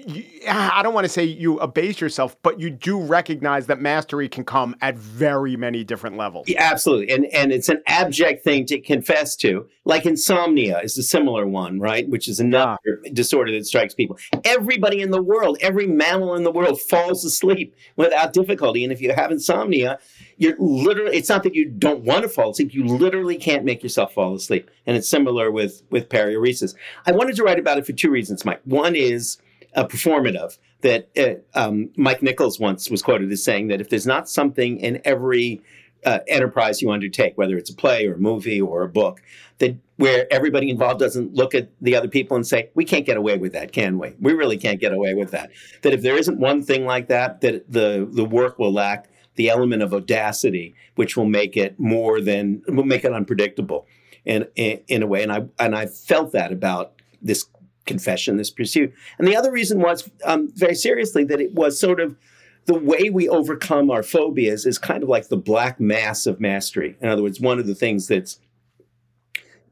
I 0.48 0.84
don't 0.84 0.94
want 0.94 1.06
to 1.06 1.10
say 1.10 1.24
you 1.24 1.58
abase 1.60 2.00
yourself, 2.00 2.36
but 2.44 2.60
you 2.60 2.70
do 2.70 3.02
recognize 3.02 3.66
that 3.68 3.82
mastery 3.82 4.30
can 4.30 4.44
come 4.44 4.76
at 4.82 4.96
very 4.96 5.56
many 5.56 5.84
different 5.84 6.18
levels. 6.18 6.48
Yeah, 6.48 6.62
absolutely. 6.62 7.14
And, 7.14 7.26
and 7.34 7.52
it's 7.52 7.70
an 7.70 7.82
abject 7.88 8.44
thing 8.44 8.66
to 8.68 8.80
confess 8.80 9.36
to. 9.38 9.68
Like 9.84 10.06
insomnia 10.06 10.80
is 10.80 10.98
a 10.98 11.04
similar 11.04 11.48
one, 11.48 11.80
right? 11.80 12.08
Which 12.08 12.28
is 12.28 12.40
another 12.40 12.78
yeah. 12.86 13.12
disorder 13.14 13.52
that 13.54 13.66
strikes 13.66 13.94
people. 13.94 14.18
Everybody 14.44 15.02
in 15.02 15.12
the 15.12 15.22
world, 15.22 15.58
every 15.62 15.88
mammal 15.88 16.36
in 16.36 16.44
the 16.44 16.52
world 16.52 16.82
falls 16.82 17.26
asleep 17.26 17.76
without 17.96 18.34
difficulty. 18.34 18.84
And 18.84 18.94
if 18.94 19.02
you 19.02 19.14
have 19.14 19.32
insomnia, 19.32 20.00
you're 20.38 20.56
literally 20.60 21.16
it's 21.16 21.30
not 21.30 21.44
that 21.44 21.56
you 21.56 21.66
don't 21.66 22.04
want 22.04 22.24
to 22.24 22.30
fall 22.30 22.52
asleep 22.52 22.74
you 22.74 22.86
literally 22.86 23.38
can't 23.38 23.64
make 23.64 23.84
yourself 23.84 24.14
fall 24.14 24.36
asleep. 24.36 24.70
And 24.86 24.98
it's 24.98 25.10
similar 25.10 25.52
with 25.52 25.84
with 25.90 26.10
paruresis 26.10 26.76
i 27.06 27.12
wanted 27.12 27.36
to 27.36 27.44
write 27.44 27.60
about 27.60 27.78
it 27.78 27.86
for 27.86 27.94
two 27.94 28.10
reasons 28.10 28.46
mike. 28.46 28.62
One 28.66 28.96
is 28.96 29.38
a 29.74 29.86
performative 29.86 30.58
that 30.82 31.10
uh, 31.18 31.60
um, 31.60 31.90
mike 31.98 32.22
nichols 32.22 32.60
once 32.60 32.90
was 32.90 33.02
quoted 33.02 33.32
as 33.32 33.44
saying 33.44 33.68
that 33.68 33.82
if 33.82 33.90
there's 33.90 34.08
not 34.08 34.30
something 34.30 34.80
in 34.80 35.02
every 35.06 35.62
uh, 36.06 36.20
enterprise 36.28 36.82
you 36.82 36.92
undertake 36.92 37.38
whether 37.38 37.58
it's 37.58 37.70
a 37.70 37.76
play 37.76 38.06
or 38.06 38.14
a 38.14 38.20
movie 38.20 38.62
or 38.62 38.84
a 38.84 38.90
book 38.90 39.22
that 39.58 39.76
where 39.98 40.28
everybody 40.32 40.70
involved 40.70 41.00
doesn't 41.00 41.34
look 41.34 41.56
at 41.56 41.70
the 41.82 41.96
other 41.96 42.08
people 42.08 42.36
and 42.36 42.46
say 42.46 42.70
we 42.74 42.84
can't 42.84 43.06
get 43.06 43.18
away 43.18 43.38
with 43.38 43.54
that 43.54 43.72
can 43.72 43.98
we? 43.98 44.14
We 44.20 44.34
really 44.34 44.58
can't 44.58 44.80
get 44.80 44.92
away 44.92 45.14
with 45.14 45.32
that. 45.32 45.52
That 45.84 45.94
if 45.94 46.02
there 46.02 46.18
isn't 46.18 46.38
one 46.38 46.64
thing 46.64 46.86
like 46.86 47.08
that 47.08 47.42
that 47.42 47.72
the 47.72 48.08
the 48.12 48.26
work 48.26 48.60
will 48.60 48.74
lack 48.74 49.10
the 49.36 49.50
element 49.50 49.84
of 49.84 49.94
audacity, 49.94 50.76
which 50.96 51.16
will 51.18 51.26
make 51.26 51.58
it 51.58 51.80
more 51.80 52.22
than 52.22 52.62
will 52.68 52.84
make 52.84 53.04
it 53.04 53.14
unpredictable, 53.14 53.88
in, 54.26 54.48
in, 54.56 54.82
in 54.88 55.04
a 55.04 55.08
way. 55.08 55.24
And 55.24 55.32
I 55.32 55.46
and 55.60 55.76
I 55.76 55.86
felt 55.86 56.32
that 56.32 56.52
about 56.52 56.94
this 57.22 57.46
confession, 57.86 58.38
this 58.38 58.52
pursuit. 58.52 58.94
And 59.18 59.28
the 59.28 59.36
other 59.36 59.52
reason 59.52 59.80
was 59.80 60.10
um, 60.24 60.50
very 60.54 60.76
seriously 60.76 61.24
that 61.26 61.40
it 61.40 61.54
was 61.54 61.80
sort 61.80 62.00
of 62.00 62.16
the 62.66 62.74
way 62.74 63.10
we 63.12 63.30
overcome 63.30 63.92
our 63.92 64.02
phobias 64.02 64.66
is 64.66 64.80
kind 64.80 65.04
of 65.04 65.10
like 65.10 65.28
the 65.28 65.38
black 65.38 65.80
mass 65.80 66.26
of 66.26 66.40
mastery. 66.40 66.98
In 67.00 67.10
other 67.10 67.22
words, 67.22 67.40
one 67.40 67.60
of 67.60 67.68
the 67.68 67.76
things 67.76 68.08
that's 68.08 68.40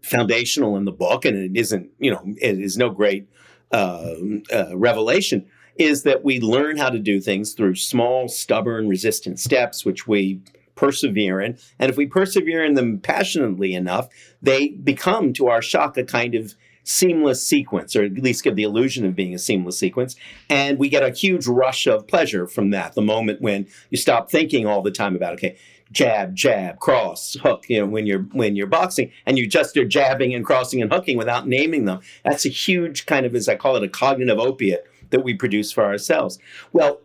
foundational 0.02 0.78
in 0.78 0.86
the 0.86 0.92
book, 0.92 1.26
and 1.26 1.36
it 1.36 1.60
isn't, 1.60 1.90
you 1.98 2.12
know, 2.12 2.22
it 2.40 2.60
is 2.60 2.78
no 2.78 2.92
great 2.92 3.28
uh, 3.72 4.14
uh, 4.54 4.78
revelation, 4.78 5.48
is 5.76 6.04
that 6.04 6.24
we 6.24 6.40
learn 6.40 6.78
how 6.78 6.90
to 6.90 7.00
do 7.00 7.20
things 7.20 7.54
through 7.54 7.76
small, 7.76 8.28
stubborn, 8.28 8.88
resistant 8.88 9.40
steps, 9.40 9.86
which 9.86 10.08
we 10.08 10.40
persevere 10.76 11.40
in. 11.40 11.58
And 11.80 11.90
if 11.90 11.98
we 11.98 12.06
persevere 12.06 12.64
in 12.64 12.74
them 12.74 13.00
passionately 13.00 13.74
enough, 13.74 14.10
they 14.42 14.70
become, 14.70 15.34
to 15.34 15.48
our 15.48 15.62
shock, 15.62 15.98
a 15.98 16.04
kind 16.04 16.36
of 16.36 16.56
seamless 16.84 17.46
sequence, 17.46 17.96
or 17.96 18.04
at 18.04 18.14
least 18.14 18.44
give 18.44 18.56
the 18.56 18.64
illusion 18.64 19.06
of 19.06 19.16
being 19.16 19.34
a 19.34 19.40
seamless 19.40 19.80
sequence. 19.80 20.16
And 20.50 20.78
we 20.78 20.90
get 20.90 21.04
a 21.04 21.12
huge 21.12 21.48
rush 21.48 21.88
of 21.88 22.08
pleasure 22.08 22.48
from 22.48 22.72
that. 22.72 22.94
The 22.94 23.02
moment 23.02 23.42
when 23.42 23.68
you 23.90 23.98
stop 23.98 24.30
thinking 24.30 24.68
all 24.68 24.82
the 24.82 24.92
time 24.92 25.16
about, 25.16 25.34
okay, 25.34 25.58
jab, 25.92 26.36
jab, 26.36 26.80
cross, 26.80 27.38
hook, 27.42 27.66
you 27.70 27.80
know, 27.80 27.86
when 27.86 28.06
you're 28.06 28.24
when 28.34 28.56
you're 28.56 28.68
boxing 28.68 29.12
and 29.26 29.38
you 29.38 29.48
just 29.48 29.78
are 29.78 29.86
jabbing 29.86 30.34
and 30.34 30.46
crossing 30.46 30.82
and 30.82 30.92
hooking 30.92 31.18
without 31.18 31.48
naming 31.48 31.86
them. 31.86 32.02
That's 32.26 32.46
a 32.46 32.50
huge 32.50 33.06
kind 33.06 33.26
of, 33.26 33.36
as 33.36 33.48
I 33.48 33.56
call 33.56 33.76
it, 33.76 33.84
a 33.84 33.88
cognitive 33.88 34.40
opiate 34.40 34.86
that 35.14 35.24
we 35.24 35.36
produce 35.36 35.72
for 35.72 35.86
ourselves. 35.86 36.40
Well, 36.74 37.00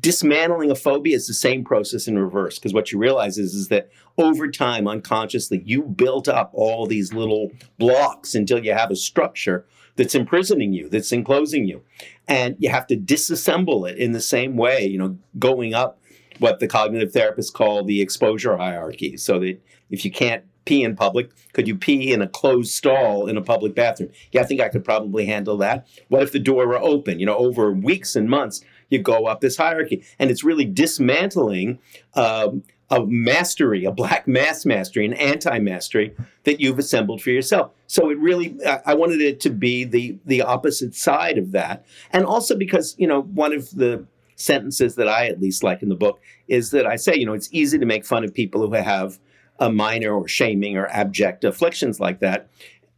dismantling 0.00 0.72
a 0.72 0.74
phobia 0.74 1.14
is 1.16 1.28
the 1.28 1.34
same 1.34 1.64
process 1.64 2.08
in 2.08 2.18
reverse 2.18 2.58
because 2.58 2.74
what 2.74 2.90
you 2.90 2.98
realize 2.98 3.38
is, 3.38 3.54
is 3.54 3.68
that 3.68 3.88
over 4.18 4.50
time 4.50 4.86
unconsciously 4.86 5.62
you 5.64 5.82
built 5.82 6.28
up 6.28 6.50
all 6.52 6.86
these 6.86 7.14
little 7.14 7.50
blocks 7.78 8.34
until 8.34 8.62
you 8.62 8.74
have 8.74 8.90
a 8.90 8.96
structure 8.96 9.64
that's 9.96 10.14
imprisoning 10.14 10.72
you 10.72 10.88
that's 10.90 11.12
enclosing 11.12 11.64
you 11.64 11.80
and 12.28 12.56
you 12.58 12.68
have 12.68 12.86
to 12.86 12.96
disassemble 12.96 13.88
it 13.88 13.96
in 13.96 14.12
the 14.12 14.20
same 14.20 14.56
way 14.56 14.84
you 14.84 14.98
know 14.98 15.16
going 15.38 15.72
up 15.72 15.98
what 16.40 16.58
the 16.58 16.66
cognitive 16.66 17.12
therapists 17.12 17.52
call 17.52 17.84
the 17.84 18.02
exposure 18.02 18.56
hierarchy 18.56 19.16
so 19.16 19.38
that 19.38 19.58
if 19.88 20.04
you 20.04 20.10
can't 20.10 20.44
pee 20.64 20.82
in 20.82 20.96
public? 20.96 21.30
Could 21.52 21.68
you 21.68 21.76
pee 21.76 22.12
in 22.12 22.22
a 22.22 22.28
closed 22.28 22.72
stall 22.72 23.26
in 23.26 23.36
a 23.36 23.42
public 23.42 23.74
bathroom? 23.74 24.10
Yeah, 24.32 24.42
I 24.42 24.44
think 24.44 24.60
I 24.60 24.68
could 24.68 24.84
probably 24.84 25.26
handle 25.26 25.56
that. 25.58 25.86
What 26.08 26.22
if 26.22 26.32
the 26.32 26.38
door 26.38 26.66
were 26.66 26.78
open? 26.78 27.20
You 27.20 27.26
know, 27.26 27.36
over 27.36 27.72
weeks 27.72 28.16
and 28.16 28.28
months, 28.28 28.64
you 28.90 28.98
go 28.98 29.26
up 29.26 29.40
this 29.40 29.56
hierarchy. 29.56 30.04
And 30.18 30.30
it's 30.30 30.44
really 30.44 30.64
dismantling 30.64 31.78
um, 32.14 32.62
a 32.90 33.04
mastery, 33.04 33.84
a 33.84 33.92
black 33.92 34.28
mass 34.28 34.64
mastery, 34.64 35.04
an 35.04 35.14
anti 35.14 35.58
mastery 35.58 36.14
that 36.44 36.60
you've 36.60 36.78
assembled 36.78 37.22
for 37.22 37.30
yourself. 37.30 37.72
So 37.86 38.10
it 38.10 38.18
really, 38.18 38.56
I 38.86 38.94
wanted 38.94 39.20
it 39.20 39.40
to 39.40 39.50
be 39.50 39.84
the, 39.84 40.18
the 40.24 40.42
opposite 40.42 40.94
side 40.94 41.38
of 41.38 41.52
that. 41.52 41.84
And 42.12 42.24
also 42.24 42.56
because, 42.56 42.94
you 42.98 43.06
know, 43.06 43.22
one 43.22 43.52
of 43.52 43.70
the 43.70 44.06
sentences 44.36 44.96
that 44.96 45.08
I 45.08 45.26
at 45.28 45.40
least 45.40 45.62
like 45.62 45.82
in 45.82 45.88
the 45.88 45.94
book 45.94 46.20
is 46.48 46.70
that 46.72 46.86
I 46.86 46.96
say, 46.96 47.14
you 47.16 47.24
know, 47.24 47.34
it's 47.34 47.48
easy 47.52 47.78
to 47.78 47.86
make 47.86 48.04
fun 48.04 48.24
of 48.24 48.34
people 48.34 48.66
who 48.66 48.72
have 48.74 49.18
a 49.58 49.70
minor 49.70 50.12
or 50.12 50.28
shaming 50.28 50.76
or 50.76 50.86
abject 50.88 51.44
afflictions 51.44 52.00
like 52.00 52.20
that. 52.20 52.48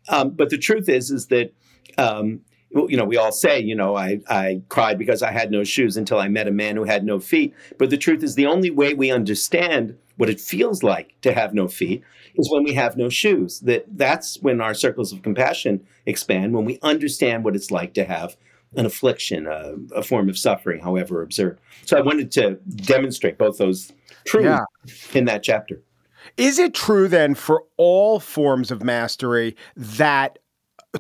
Um, 0.09 0.31
but 0.31 0.51
the 0.51 0.59
truth 0.59 0.89
is, 0.89 1.11
is 1.11 1.27
that 1.27 1.53
um, 1.99 2.41
you 2.71 2.97
know, 2.97 3.05
we 3.05 3.17
all 3.17 3.33
say, 3.33 3.61
you 3.61 3.75
know, 3.75 3.97
I, 3.97 4.21
I 4.29 4.63
cried 4.69 4.99
because 4.99 5.23
I 5.23 5.33
had 5.33 5.51
no 5.51 5.65
shoes 5.65 5.97
until 5.97 6.19
I 6.19 6.29
met 6.29 6.49
a 6.49 6.53
man 6.53 6.77
who 6.77 6.85
had 6.85 7.05
no 7.05 7.19
feet. 7.19 7.55
But 7.79 7.91
the 7.91 7.97
truth 7.97 8.23
is, 8.23 8.35
the 8.35 8.47
only 8.47 8.71
way 8.71 8.95
we 8.95 9.11
understand 9.11 9.97
what 10.17 10.31
it 10.31 10.41
feels 10.41 10.83
like 10.83 11.19
to 11.23 11.33
have 11.33 11.55
no 11.55 11.69
feet 11.69 12.03
is 12.37 12.51
when 12.51 12.65
we 12.65 12.75
have 12.75 12.97
no 12.97 13.09
shoes. 13.09 13.61
That 13.61 13.87
that's 13.97 14.41
when 14.43 14.61
our 14.61 14.75
circles 14.75 15.13
of 15.13 15.23
compassion 15.23 15.87
expand. 16.05 16.55
When 16.55 16.65
we 16.65 16.79
understand 16.83 17.45
what 17.45 17.57
it's 17.57 17.71
like 17.71 17.95
to 17.95 18.05
have 18.05 18.37
an 18.75 18.85
affliction, 18.85 19.47
a, 19.47 19.75
a 19.95 20.03
form 20.03 20.29
of 20.29 20.37
suffering, 20.37 20.81
however 20.83 21.23
absurd. 21.23 21.59
So 21.87 21.97
I 21.97 22.03
wanted 22.03 22.31
to 22.33 22.57
demonstrate 22.77 23.39
both 23.39 23.59
those 23.59 23.93
truths 24.25 24.47
yeah. 24.47 25.19
in 25.19 25.25
that 25.27 25.43
chapter. 25.43 25.81
Is 26.37 26.59
it 26.59 26.75
true 26.75 27.09
then 27.09 27.35
for 27.35 27.65
all 27.77 28.21
forms 28.21 28.71
of 28.71 28.83
mastery 28.83 29.57
that 29.77 30.39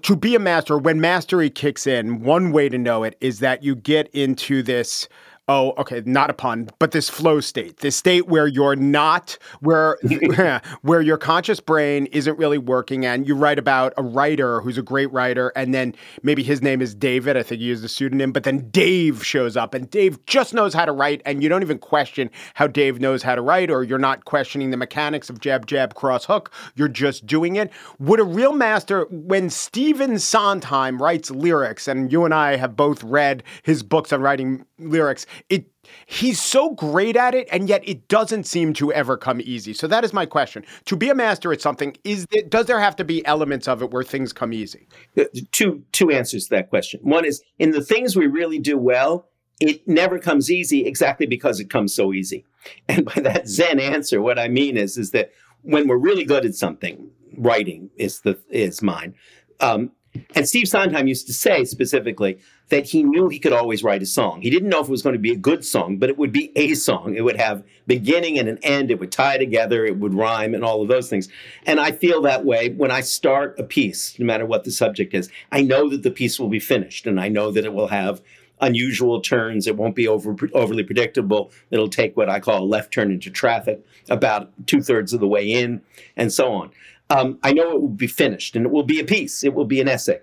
to 0.02 0.16
be 0.16 0.35
a 0.35 0.38
master, 0.38 0.76
when 0.76 1.00
mastery 1.00 1.49
kicks 1.49 1.87
in, 1.87 2.23
one 2.23 2.52
way 2.52 2.68
to 2.68 2.78
know 2.78 3.02
it 3.02 3.16
is 3.21 3.38
that 3.40 3.62
you 3.62 3.75
get 3.75 4.09
into 4.09 4.62
this 4.62 5.09
oh, 5.48 5.72
okay, 5.78 6.02
not 6.04 6.28
a 6.28 6.32
pun, 6.32 6.68
but 6.78 6.90
this 6.90 7.08
flow 7.08 7.40
state, 7.40 7.78
this 7.78 7.94
state 7.94 8.26
where 8.26 8.48
you're 8.48 8.74
not, 8.74 9.38
where 9.60 9.96
where 10.82 11.00
your 11.00 11.16
conscious 11.16 11.60
brain 11.60 12.06
isn't 12.06 12.36
really 12.38 12.58
working. 12.58 13.06
And 13.06 13.26
you 13.28 13.36
write 13.36 13.58
about 13.58 13.94
a 13.96 14.02
writer 14.02 14.60
who's 14.60 14.76
a 14.76 14.82
great 14.82 15.12
writer, 15.12 15.52
and 15.54 15.72
then 15.72 15.94
maybe 16.22 16.42
his 16.42 16.62
name 16.62 16.82
is 16.82 16.94
David. 16.94 17.36
I 17.36 17.42
think 17.42 17.60
he 17.60 17.66
used 17.66 17.84
a 17.84 17.88
pseudonym, 17.88 18.32
but 18.32 18.42
then 18.44 18.68
Dave 18.70 19.24
shows 19.24 19.56
up, 19.56 19.74
and 19.74 19.88
Dave 19.90 20.24
just 20.26 20.52
knows 20.52 20.74
how 20.74 20.84
to 20.84 20.92
write, 20.92 21.22
and 21.24 21.42
you 21.42 21.48
don't 21.48 21.62
even 21.62 21.78
question 21.78 22.30
how 22.54 22.66
Dave 22.66 23.00
knows 23.00 23.22
how 23.22 23.34
to 23.34 23.42
write, 23.42 23.70
or 23.70 23.84
you're 23.84 23.98
not 23.98 24.24
questioning 24.24 24.70
the 24.70 24.76
mechanics 24.76 25.30
of 25.30 25.40
jab, 25.40 25.66
jab, 25.66 25.94
cross, 25.94 26.24
hook. 26.24 26.52
You're 26.74 26.88
just 26.88 27.26
doing 27.26 27.56
it. 27.56 27.70
Would 28.00 28.20
a 28.20 28.24
real 28.24 28.52
master, 28.52 29.06
when 29.10 29.50
Stephen 29.50 30.18
Sondheim 30.18 31.00
writes 31.00 31.30
lyrics, 31.30 31.86
and 31.86 32.10
you 32.10 32.24
and 32.24 32.34
I 32.34 32.56
have 32.56 32.76
both 32.76 33.04
read 33.04 33.44
his 33.62 33.82
books 33.82 34.12
on 34.12 34.20
writing 34.20 34.66
lyrics, 34.78 35.26
it 35.48 35.66
he's 36.06 36.40
so 36.40 36.70
great 36.74 37.16
at 37.16 37.34
it 37.34 37.48
and 37.52 37.68
yet 37.68 37.86
it 37.88 38.08
doesn't 38.08 38.44
seem 38.44 38.72
to 38.74 38.92
ever 38.92 39.16
come 39.16 39.40
easy. 39.42 39.72
So 39.72 39.86
that 39.86 40.04
is 40.04 40.12
my 40.12 40.26
question. 40.26 40.64
To 40.86 40.96
be 40.96 41.10
a 41.10 41.14
master 41.14 41.52
at 41.52 41.60
something 41.60 41.96
is 42.04 42.26
it, 42.30 42.50
does 42.50 42.66
there 42.66 42.80
have 42.80 42.96
to 42.96 43.04
be 43.04 43.24
elements 43.26 43.68
of 43.68 43.82
it 43.82 43.90
where 43.90 44.02
things 44.02 44.32
come 44.32 44.52
easy? 44.52 44.88
Uh, 45.16 45.24
two 45.52 45.82
two 45.92 46.10
answers 46.10 46.44
to 46.44 46.56
that 46.56 46.70
question. 46.70 47.00
One 47.02 47.24
is 47.24 47.42
in 47.58 47.70
the 47.70 47.82
things 47.82 48.16
we 48.16 48.26
really 48.26 48.58
do 48.58 48.76
well 48.78 49.28
it 49.58 49.88
never 49.88 50.18
comes 50.18 50.50
easy 50.50 50.84
exactly 50.86 51.24
because 51.24 51.60
it 51.60 51.70
comes 51.70 51.94
so 51.94 52.12
easy. 52.12 52.44
And 52.88 53.04
by 53.04 53.20
that 53.22 53.46
zen 53.48 53.78
answer 53.78 54.20
what 54.20 54.40
i 54.40 54.48
mean 54.48 54.76
is 54.76 54.98
is 54.98 55.12
that 55.12 55.30
when 55.62 55.86
we're 55.86 55.98
really 55.98 56.24
good 56.24 56.44
at 56.44 56.56
something 56.56 57.10
writing 57.36 57.90
is 57.96 58.22
the 58.22 58.36
is 58.50 58.82
mine 58.82 59.14
um, 59.60 59.92
and 60.35 60.49
Steve 60.49 60.68
Sondheim 60.68 61.06
used 61.06 61.26
to 61.26 61.32
say 61.32 61.64
specifically 61.64 62.38
that 62.68 62.87
he 62.87 63.02
knew 63.02 63.28
he 63.28 63.38
could 63.38 63.52
always 63.52 63.85
write 63.85 64.02
a 64.02 64.06
song. 64.06 64.42
He 64.42 64.50
didn't 64.50 64.68
know 64.68 64.80
if 64.80 64.88
it 64.88 64.90
was 64.90 65.02
going 65.02 65.14
to 65.14 65.20
be 65.20 65.32
a 65.32 65.37
good 65.37 65.64
song, 65.64 65.99
but 65.99 66.08
it 66.08 66.18
would 66.18 66.32
be 66.32 66.52
a 66.56 66.75
song. 66.75 67.14
It 67.14 67.23
would 67.23 67.37
have 67.37 67.62
beginning 67.87 68.38
and 68.38 68.49
an 68.49 68.58
end. 68.62 68.90
It 68.90 68.99
would 68.99 69.12
tie 69.12 69.38
together. 69.38 69.85
It 69.85 69.99
would 69.99 70.14
rhyme 70.14 70.54
and 70.54 70.64
all 70.64 70.82
of 70.82 70.88
those 70.88 71.08
things. 71.08 71.28
And 71.64 71.78
I 71.78 71.92
feel 71.92 72.23
that 72.23 72.44
way 72.44 72.70
when 72.70 72.90
I 72.90 73.00
start 73.00 73.58
a 73.58 73.64
piece, 73.64 74.18
no 74.18 74.26
matter 74.26 74.46
what 74.46 74.64
the 74.64 74.70
subject 74.70 75.14
is. 75.14 75.30
I 75.52 75.62
know 75.62 75.88
that 75.90 76.02
the 76.02 76.11
piece 76.11 76.40
will 76.40 76.49
be 76.49 76.61
finished 76.61 77.06
and 77.06 77.20
I 77.20 77.28
know 77.28 77.50
that 77.52 77.64
it 77.64 77.73
will 77.73 77.88
have 77.88 78.20
unusual 78.61 79.20
turns. 79.20 79.66
It 79.66 79.76
won't 79.76 79.94
be 79.94 80.08
over, 80.08 80.35
overly 80.54 80.82
predictable. 80.82 81.52
It'll 81.70 81.88
take 81.88 82.16
what 82.16 82.30
I 82.30 82.40
call 82.40 82.62
a 82.62 82.64
left 82.64 82.92
turn 82.92 83.11
into 83.11 83.30
traffic 83.30 83.85
about 84.08 84.50
two 84.66 84.80
thirds 84.80 85.12
of 85.12 85.20
the 85.20 85.28
way 85.28 85.50
in 85.50 85.82
and 86.16 86.32
so 86.32 86.52
on 86.52 86.70
um, 87.10 87.38
I 87.42 87.52
know 87.52 87.72
it 87.72 87.80
will 87.80 87.88
be 87.88 88.06
finished 88.06 88.56
and 88.56 88.66
it 88.66 88.72
will 88.72 88.82
be 88.82 89.00
a 89.00 89.04
piece, 89.04 89.44
it 89.44 89.54
will 89.54 89.64
be 89.64 89.80
an 89.80 89.88
essay. 89.88 90.20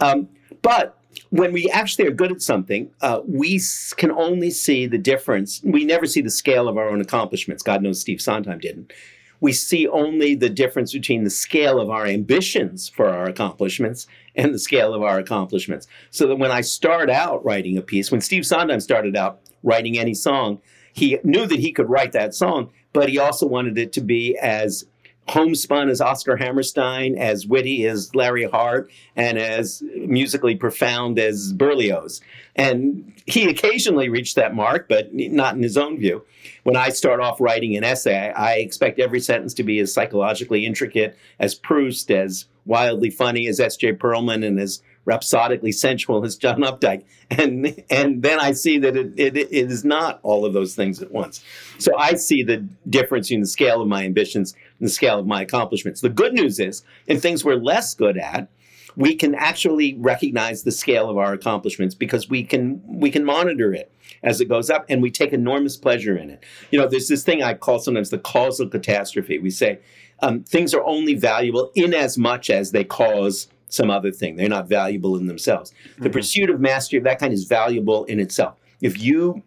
Um, 0.00 0.28
but 0.62 0.96
when 1.30 1.52
we 1.52 1.68
actually 1.70 2.06
are 2.06 2.12
good 2.12 2.32
at 2.32 2.42
something, 2.42 2.90
uh, 3.00 3.20
we 3.26 3.60
can 3.96 4.10
only 4.12 4.50
see 4.50 4.86
the 4.86 4.98
difference. 4.98 5.60
We 5.64 5.84
never 5.84 6.06
see 6.06 6.20
the 6.20 6.30
scale 6.30 6.68
of 6.68 6.76
our 6.76 6.88
own 6.88 7.00
accomplishments. 7.00 7.62
God 7.62 7.82
knows 7.82 8.00
Steve 8.00 8.20
Sondheim 8.20 8.58
didn't. 8.58 8.92
we 9.40 9.52
see 9.52 9.88
only 9.88 10.34
the 10.34 10.50
difference 10.50 10.92
between 10.92 11.24
the 11.24 11.30
scale 11.30 11.80
of 11.80 11.88
our 11.88 12.06
ambitions 12.06 12.88
for 12.88 13.08
our 13.08 13.24
accomplishments 13.24 14.06
and 14.36 14.54
the 14.54 14.58
scale 14.58 14.94
of 14.94 15.02
our 15.02 15.18
accomplishments. 15.18 15.86
So 16.10 16.26
that 16.26 16.36
when 16.36 16.50
I 16.50 16.60
start 16.60 17.10
out 17.10 17.44
writing 17.44 17.76
a 17.76 17.82
piece, 17.82 18.10
when 18.10 18.20
Steve 18.20 18.46
Sondheim 18.46 18.80
started 18.80 19.16
out 19.16 19.40
writing 19.62 19.98
any 19.98 20.14
song, 20.14 20.60
he 20.92 21.18
knew 21.24 21.46
that 21.46 21.58
he 21.58 21.72
could 21.72 21.88
write 21.88 22.12
that 22.12 22.34
song, 22.34 22.70
but 22.92 23.08
he 23.08 23.18
also 23.18 23.46
wanted 23.46 23.78
it 23.78 23.92
to 23.94 24.00
be 24.00 24.36
as 24.36 24.84
homespun 25.30 25.88
as 25.88 26.00
Oscar 26.00 26.36
Hammerstein, 26.36 27.16
as 27.16 27.46
witty 27.46 27.86
as 27.86 28.14
Larry 28.14 28.44
Hart, 28.44 28.90
and 29.16 29.38
as 29.38 29.82
musically 29.94 30.56
profound 30.56 31.18
as 31.18 31.52
Berlioz. 31.52 32.20
And 32.56 33.12
he 33.26 33.48
occasionally 33.48 34.08
reached 34.08 34.36
that 34.36 34.54
mark, 34.54 34.88
but 34.88 35.14
not 35.14 35.54
in 35.54 35.62
his 35.62 35.78
own 35.78 35.98
view. 35.98 36.24
When 36.64 36.76
I 36.76 36.90
start 36.90 37.20
off 37.20 37.40
writing 37.40 37.76
an 37.76 37.84
essay, 37.84 38.32
I 38.32 38.54
expect 38.56 38.98
every 38.98 39.20
sentence 39.20 39.54
to 39.54 39.62
be 39.62 39.78
as 39.78 39.94
psychologically 39.94 40.66
intricate 40.66 41.16
as 41.38 41.54
Proust, 41.54 42.10
as 42.10 42.46
wildly 42.66 43.10
funny 43.10 43.46
as 43.46 43.60
S.J. 43.60 43.94
Perelman, 43.94 44.44
and 44.44 44.58
as 44.58 44.82
rhapsodically 45.04 45.72
sensual 45.72 46.24
as 46.24 46.36
John 46.36 46.60
Updike. 46.60 47.04
And 47.30 47.84
and 47.88 48.22
then 48.22 48.40
I 48.40 48.52
see 48.52 48.78
that 48.78 48.96
it, 48.96 49.12
it, 49.16 49.36
it 49.36 49.52
is 49.52 49.84
not 49.84 50.18
all 50.22 50.44
of 50.44 50.52
those 50.52 50.74
things 50.74 51.00
at 51.00 51.12
once. 51.12 51.44
So 51.78 51.96
I 51.96 52.14
see 52.14 52.42
the 52.42 52.66
difference 52.88 53.30
in 53.30 53.40
the 53.40 53.46
scale 53.46 53.80
of 53.80 53.88
my 53.88 54.04
ambitions 54.04 54.54
and 54.80 54.88
the 54.88 54.92
scale 54.92 55.18
of 55.18 55.26
my 55.26 55.42
accomplishments. 55.42 56.00
The 56.00 56.08
good 56.08 56.32
news 56.32 56.58
is, 56.58 56.82
in 57.06 57.20
things 57.20 57.44
we're 57.44 57.54
less 57.54 57.94
good 57.94 58.18
at, 58.18 58.48
we 58.96 59.14
can 59.14 59.34
actually 59.34 59.94
recognize 59.98 60.64
the 60.64 60.72
scale 60.72 61.08
of 61.08 61.16
our 61.16 61.32
accomplishments 61.32 61.94
because 61.94 62.28
we 62.28 62.42
can 62.42 62.82
we 62.84 63.10
can 63.10 63.24
monitor 63.24 63.72
it 63.72 63.92
as 64.22 64.40
it 64.40 64.46
goes 64.46 64.68
up 64.68 64.84
and 64.88 65.00
we 65.00 65.10
take 65.10 65.32
enormous 65.32 65.76
pleasure 65.76 66.16
in 66.16 66.30
it. 66.30 66.44
You 66.70 66.80
know, 66.80 66.88
there's 66.88 67.08
this 67.08 67.22
thing 67.22 67.42
I 67.42 67.54
call 67.54 67.78
sometimes 67.78 68.10
the 68.10 68.18
causal 68.18 68.68
catastrophe. 68.68 69.38
We 69.38 69.50
say 69.50 69.78
um, 70.20 70.42
things 70.42 70.74
are 70.74 70.84
only 70.84 71.14
valuable 71.14 71.70
in 71.74 71.94
as 71.94 72.18
much 72.18 72.50
as 72.50 72.72
they 72.72 72.84
cause 72.84 73.48
some 73.68 73.90
other 73.90 74.10
thing. 74.10 74.36
They're 74.36 74.48
not 74.48 74.68
valuable 74.68 75.16
in 75.16 75.26
themselves. 75.26 75.70
Mm-hmm. 75.70 76.02
The 76.02 76.10
pursuit 76.10 76.50
of 76.50 76.60
mastery 76.60 76.98
of 76.98 77.04
that 77.04 77.20
kind 77.20 77.32
is 77.32 77.44
valuable 77.44 78.04
in 78.06 78.18
itself. 78.18 78.56
If 78.80 79.00
you 79.00 79.42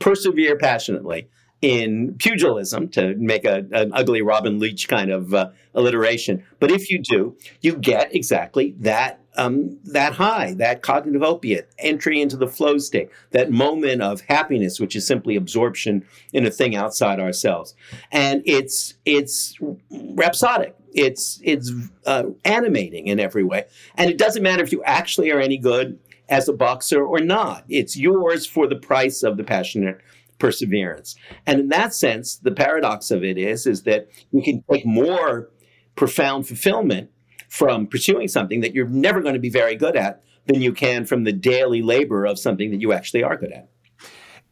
persevere 0.00 0.56
passionately 0.58 1.28
in 1.62 2.16
pugilism, 2.18 2.88
to 2.88 3.14
make 3.14 3.44
a, 3.44 3.64
an 3.70 3.92
ugly 3.94 4.20
Robin 4.20 4.58
Leach 4.58 4.88
kind 4.88 5.10
of 5.10 5.32
uh, 5.32 5.50
alliteration, 5.74 6.44
but 6.58 6.70
if 6.72 6.90
you 6.90 6.98
do, 6.98 7.36
you 7.60 7.76
get 7.76 8.14
exactly 8.14 8.74
that 8.80 9.20
um, 9.36 9.78
that 9.84 10.12
high, 10.12 10.52
that 10.54 10.82
cognitive 10.82 11.22
opiate, 11.22 11.70
entry 11.78 12.20
into 12.20 12.36
the 12.36 12.46
flow 12.48 12.76
state, 12.76 13.08
that 13.30 13.50
moment 13.50 14.02
of 14.02 14.20
happiness, 14.22 14.78
which 14.78 14.94
is 14.94 15.06
simply 15.06 15.36
absorption 15.36 16.04
in 16.34 16.44
a 16.44 16.50
thing 16.50 16.76
outside 16.76 17.18
ourselves, 17.18 17.74
and 18.10 18.42
it's 18.44 18.94
it's 19.04 19.56
rhapsodic. 19.90 20.76
It's 20.92 21.40
it's 21.42 21.72
uh, 22.04 22.24
animating 22.44 23.06
in 23.06 23.20
every 23.20 23.44
way, 23.44 23.64
and 23.94 24.10
it 24.10 24.18
doesn't 24.18 24.42
matter 24.42 24.62
if 24.62 24.72
you 24.72 24.82
actually 24.84 25.30
are 25.30 25.40
any 25.40 25.58
good 25.58 25.98
as 26.28 26.48
a 26.48 26.52
boxer 26.52 27.04
or 27.04 27.20
not. 27.20 27.64
It's 27.68 27.96
yours 27.96 28.46
for 28.46 28.66
the 28.66 28.76
price 28.76 29.22
of 29.22 29.36
the 29.36 29.44
passionate 29.44 29.98
perseverance. 30.42 31.14
And 31.46 31.60
in 31.60 31.68
that 31.68 31.94
sense, 31.94 32.34
the 32.34 32.50
paradox 32.50 33.12
of 33.12 33.22
it 33.22 33.38
is 33.38 33.64
is 33.64 33.84
that 33.84 34.08
you 34.32 34.42
can 34.42 34.64
take 34.68 34.84
more 34.84 35.48
profound 35.94 36.48
fulfillment 36.48 37.10
from 37.48 37.86
pursuing 37.86 38.26
something 38.26 38.60
that 38.60 38.74
you're 38.74 38.88
never 38.88 39.20
going 39.20 39.34
to 39.34 39.40
be 39.40 39.50
very 39.50 39.76
good 39.76 39.94
at 39.94 40.20
than 40.46 40.60
you 40.60 40.72
can 40.72 41.06
from 41.06 41.22
the 41.22 41.30
daily 41.30 41.80
labor 41.80 42.24
of 42.24 42.40
something 42.40 42.72
that 42.72 42.80
you 42.80 42.92
actually 42.92 43.22
are 43.22 43.36
good 43.36 43.52
at. 43.52 43.68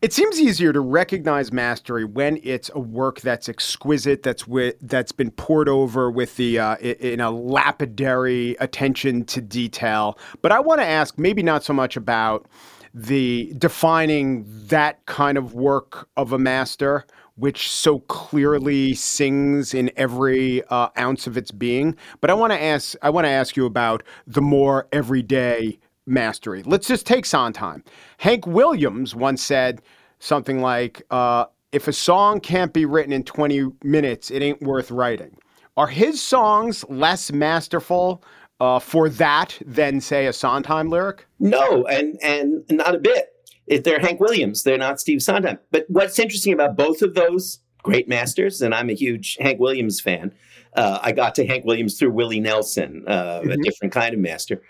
It 0.00 0.12
seems 0.12 0.40
easier 0.40 0.72
to 0.72 0.80
recognize 0.80 1.52
mastery 1.52 2.04
when 2.04 2.38
it's 2.44 2.70
a 2.72 2.78
work 2.78 3.20
that's 3.20 3.48
exquisite, 3.48 4.22
that's 4.22 4.46
with, 4.46 4.76
that's 4.80 5.10
been 5.10 5.32
poured 5.32 5.68
over 5.68 6.08
with 6.08 6.36
the 6.36 6.60
uh, 6.60 6.76
in 6.76 7.18
a 7.18 7.32
lapidary 7.32 8.56
attention 8.60 9.24
to 9.24 9.40
detail. 9.40 10.16
But 10.40 10.52
I 10.52 10.60
want 10.60 10.80
to 10.82 10.86
ask, 10.86 11.18
maybe 11.18 11.42
not 11.42 11.64
so 11.64 11.72
much 11.72 11.96
about 11.96 12.46
the 12.94 13.52
defining 13.58 14.44
that 14.66 15.04
kind 15.06 15.38
of 15.38 15.54
work 15.54 16.08
of 16.16 16.32
a 16.32 16.38
master, 16.38 17.04
which 17.36 17.70
so 17.70 18.00
clearly 18.00 18.94
sings 18.94 19.72
in 19.74 19.90
every 19.96 20.62
uh, 20.64 20.88
ounce 20.98 21.26
of 21.26 21.36
its 21.36 21.50
being. 21.50 21.96
But 22.20 22.30
I 22.30 22.34
want 22.34 22.52
to 22.52 22.62
ask, 22.62 22.94
I 23.02 23.10
want 23.10 23.24
to 23.26 23.30
ask 23.30 23.56
you 23.56 23.66
about 23.66 24.02
the 24.26 24.42
more 24.42 24.88
everyday 24.92 25.78
mastery. 26.06 26.62
Let's 26.64 26.88
just 26.88 27.06
take 27.06 27.24
Sondheim. 27.24 27.84
Hank 28.18 28.46
Williams 28.46 29.14
once 29.14 29.42
said 29.42 29.82
something 30.18 30.60
like, 30.60 31.02
uh, 31.10 31.46
if 31.72 31.86
a 31.86 31.92
song 31.92 32.40
can't 32.40 32.72
be 32.72 32.84
written 32.84 33.12
in 33.12 33.22
20 33.22 33.70
minutes, 33.84 34.30
it 34.30 34.42
ain't 34.42 34.60
worth 34.60 34.90
writing. 34.90 35.36
Are 35.76 35.86
his 35.86 36.20
songs 36.20 36.84
less 36.88 37.32
masterful 37.32 38.22
uh, 38.60 38.78
for 38.78 39.08
that 39.08 39.58
than, 39.64 40.00
say, 40.00 40.26
a 40.26 40.32
Sondheim 40.32 40.88
lyric? 40.88 41.26
No, 41.38 41.86
and 41.86 42.18
and 42.22 42.64
not 42.70 42.94
a 42.94 42.98
bit. 42.98 43.28
If 43.66 43.84
they're 43.84 44.00
Hank 44.00 44.20
Williams, 44.20 44.62
they're 44.62 44.78
not 44.78 45.00
Steve 45.00 45.22
Sondheim. 45.22 45.58
But 45.70 45.86
what's 45.88 46.18
interesting 46.18 46.52
about 46.52 46.76
both 46.76 47.02
of 47.02 47.14
those 47.14 47.60
great 47.82 48.08
masters, 48.08 48.60
and 48.60 48.74
I'm 48.74 48.90
a 48.90 48.94
huge 48.94 49.36
Hank 49.40 49.60
Williams 49.60 50.00
fan. 50.00 50.34
Uh, 50.74 50.98
I 51.02 51.12
got 51.12 51.34
to 51.36 51.46
Hank 51.46 51.64
Williams 51.64 51.98
through 51.98 52.10
Willie 52.10 52.40
Nelson, 52.40 53.04
uh, 53.06 53.40
mm-hmm. 53.40 53.50
a 53.50 53.56
different 53.56 53.92
kind 53.92 54.14
of 54.14 54.20
master. 54.20 54.62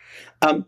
Um, 0.42 0.64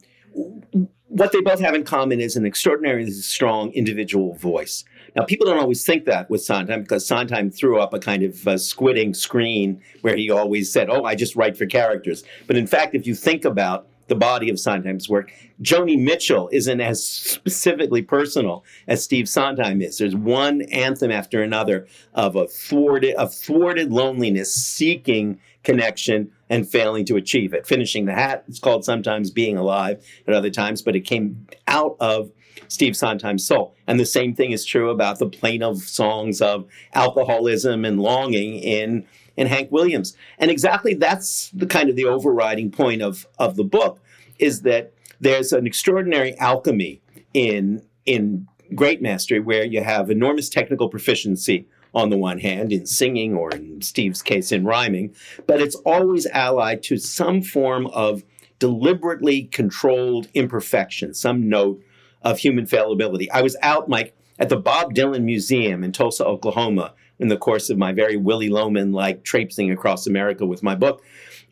what 1.09 1.33
they 1.33 1.41
both 1.41 1.61
have 1.61 1.75
in 1.75 1.85
common 1.85 2.21
is 2.21 2.37
an 2.37 2.47
extraordinarily 2.47 3.11
strong 3.11 3.71
individual 3.73 4.35
voice. 4.35 4.85
Now, 5.15 5.25
people 5.25 5.47
don't 5.47 5.59
always 5.59 5.85
think 5.85 6.07
that 6.07 6.31
with 6.31 6.43
Sondheim 6.43 6.83
because 6.83 7.07
Sondheim 7.07 7.51
threw 7.51 7.79
up 7.79 7.93
a 7.93 7.99
kind 7.99 8.23
of 8.23 8.47
uh, 8.47 8.55
squidding 8.55 9.15
screen 9.15 9.81
where 10.01 10.17
he 10.17 10.31
always 10.31 10.73
said, 10.73 10.89
Oh, 10.89 11.05
I 11.05 11.15
just 11.15 11.37
write 11.37 11.57
for 11.57 11.67
characters. 11.67 12.25
But 12.47 12.57
in 12.57 12.67
fact, 12.67 12.95
if 12.95 13.07
you 13.07 13.15
think 13.15 13.45
about 13.45 13.87
the 14.09 14.15
body 14.15 14.51
of 14.51 14.59
Sondheim's 14.59 15.09
work, 15.09 15.33
Joni 15.63 15.99
Mitchell 15.99 16.49
isn't 16.53 16.81
as 16.81 17.05
specifically 17.05 18.03
personal 18.03 18.65
as 18.89 19.05
Steve 19.05 19.29
Sondheim 19.29 19.81
is. 19.81 19.99
There's 19.99 20.17
one 20.17 20.63
anthem 20.63 21.11
after 21.11 21.43
another 21.43 21.87
of 22.15 22.35
a 22.35 22.47
thwarted, 22.47 23.15
of 23.15 23.35
thwarted 23.35 23.93
loneliness 23.93 24.53
seeking 24.55 25.39
connection 25.63 26.31
and 26.51 26.69
failing 26.69 27.05
to 27.07 27.17
achieve 27.17 27.55
it. 27.55 27.67
Finishing 27.67 28.07
the 28.07 28.15
hat, 28.15 28.45
it's 28.49 28.59
called 28.59 28.85
sometimes 28.85 29.31
being 29.31 29.57
alive 29.57 30.05
at 30.27 30.35
other 30.35 30.51
times, 30.51 30.83
but 30.83 30.97
it 30.97 31.01
came 31.01 31.47
out 31.67 31.97
of 32.01 32.31
Steve 32.69 32.97
Sondheim's 32.97 33.47
soul. 33.47 33.75
And 33.87 33.99
the 33.99 34.07
same 34.07 34.35
thing 34.35 34.53
is 34.53 34.65
true 34.65 34.91
about 34.91 35.19
the 35.19 35.29
plaintive 35.29 35.79
songs 35.79 36.41
of 36.41 36.67
alcoholism 36.95 37.85
and 37.85 38.01
longing 38.01 38.55
in 38.55 39.07
in 39.37 39.47
Hank 39.47 39.73
Williams. 39.73 40.17
And 40.39 40.51
exactly 40.51 40.95
that's 40.95 41.51
the 41.51 41.67
kind 41.67 41.89
of 41.89 41.97
the 41.97 42.05
overriding 42.05 42.71
point 42.71 43.03
of 43.03 43.27
of 43.39 43.57
the 43.57 43.65
book 43.65 44.01
is 44.39 44.63
that 44.63 44.93
there's 45.21 45.53
an 45.53 45.67
extraordinary 45.67 46.37
alchemy 46.39 47.01
in 47.33 47.83
in 48.05 48.49
great 48.75 49.03
mastery 49.03 49.41
where 49.41 49.65
you 49.65 49.83
have 49.83 50.11
enormous 50.11 50.49
technical 50.49 50.89
proficiency 50.89 51.67
on 51.95 52.11
the 52.11 52.17
one 52.17 52.39
hand 52.39 52.73
in 52.73 52.87
singing 52.87 53.35
or 53.37 53.51
in 53.51 53.83
Steve's 53.83 54.23
case 54.23 54.51
in 54.51 54.65
rhyming, 54.65 55.15
but 55.47 55.61
it's 55.61 55.77
always 55.77 56.27
allied 56.27 56.83
to 56.83 56.97
some 56.97 57.43
form 57.43 57.87
of 57.89 58.25
deliberately 58.59 59.45
controlled 59.45 60.29
imperfection, 60.35 61.13
some 61.13 61.49
note 61.49 61.83
of 62.25 62.39
human 62.39 62.67
fallibility. 62.67 63.31
I 63.31 63.43
was 63.43 63.57
out, 63.63 63.89
Mike, 63.89 64.17
at 64.39 64.49
the 64.49 64.57
Bob 64.57 64.95
Dylan 64.95 65.25
Museum 65.25 65.85
in 65.85 65.93
Tulsa, 65.93 66.25
Oklahoma, 66.25 66.95
in 67.19 67.29
the 67.29 67.37
course 67.37 67.71
of 67.71 67.79
my 67.79 67.93
very 67.93 68.17
Willy 68.17 68.49
Loman 68.49 68.93
like 68.93 69.23
traipsing 69.23 69.71
across 69.71 70.07
America 70.07 70.45
with 70.47 70.63
my 70.63 70.75
book. 70.75 71.03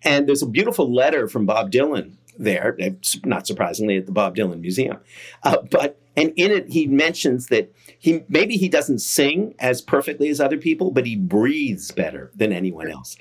And 0.03 0.27
there's 0.27 0.43
a 0.43 0.47
beautiful 0.47 0.93
letter 0.93 1.29
from 1.29 1.47
Bob 1.47 1.71
Dylan 1.71 2.15
there, 2.39 2.77
not 3.25 3.47
surprisingly, 3.47 3.99
at 3.99 4.07
the 4.07 4.13
Bob 4.13 4.35
Dylan 4.35 4.61
Museum. 4.61 4.99
Uh, 5.43 5.59
but 5.71 6.00
and 6.17 6.33
in 6.37 6.51
it, 6.51 6.69
he 6.71 6.87
mentions 6.87 7.47
that 7.47 7.73
he 7.99 8.25
maybe 8.29 8.57
he 8.57 8.69
doesn't 8.69 8.99
sing 8.99 9.55
as 9.59 9.81
perfectly 9.81 10.29
as 10.29 10.41
other 10.41 10.57
people, 10.57 10.91
but 10.91 11.07
he 11.07 11.17
breathes 11.17 11.91
better 11.91 12.31
than 12.35 12.53
anyone 12.53 12.91
else. 12.91 13.17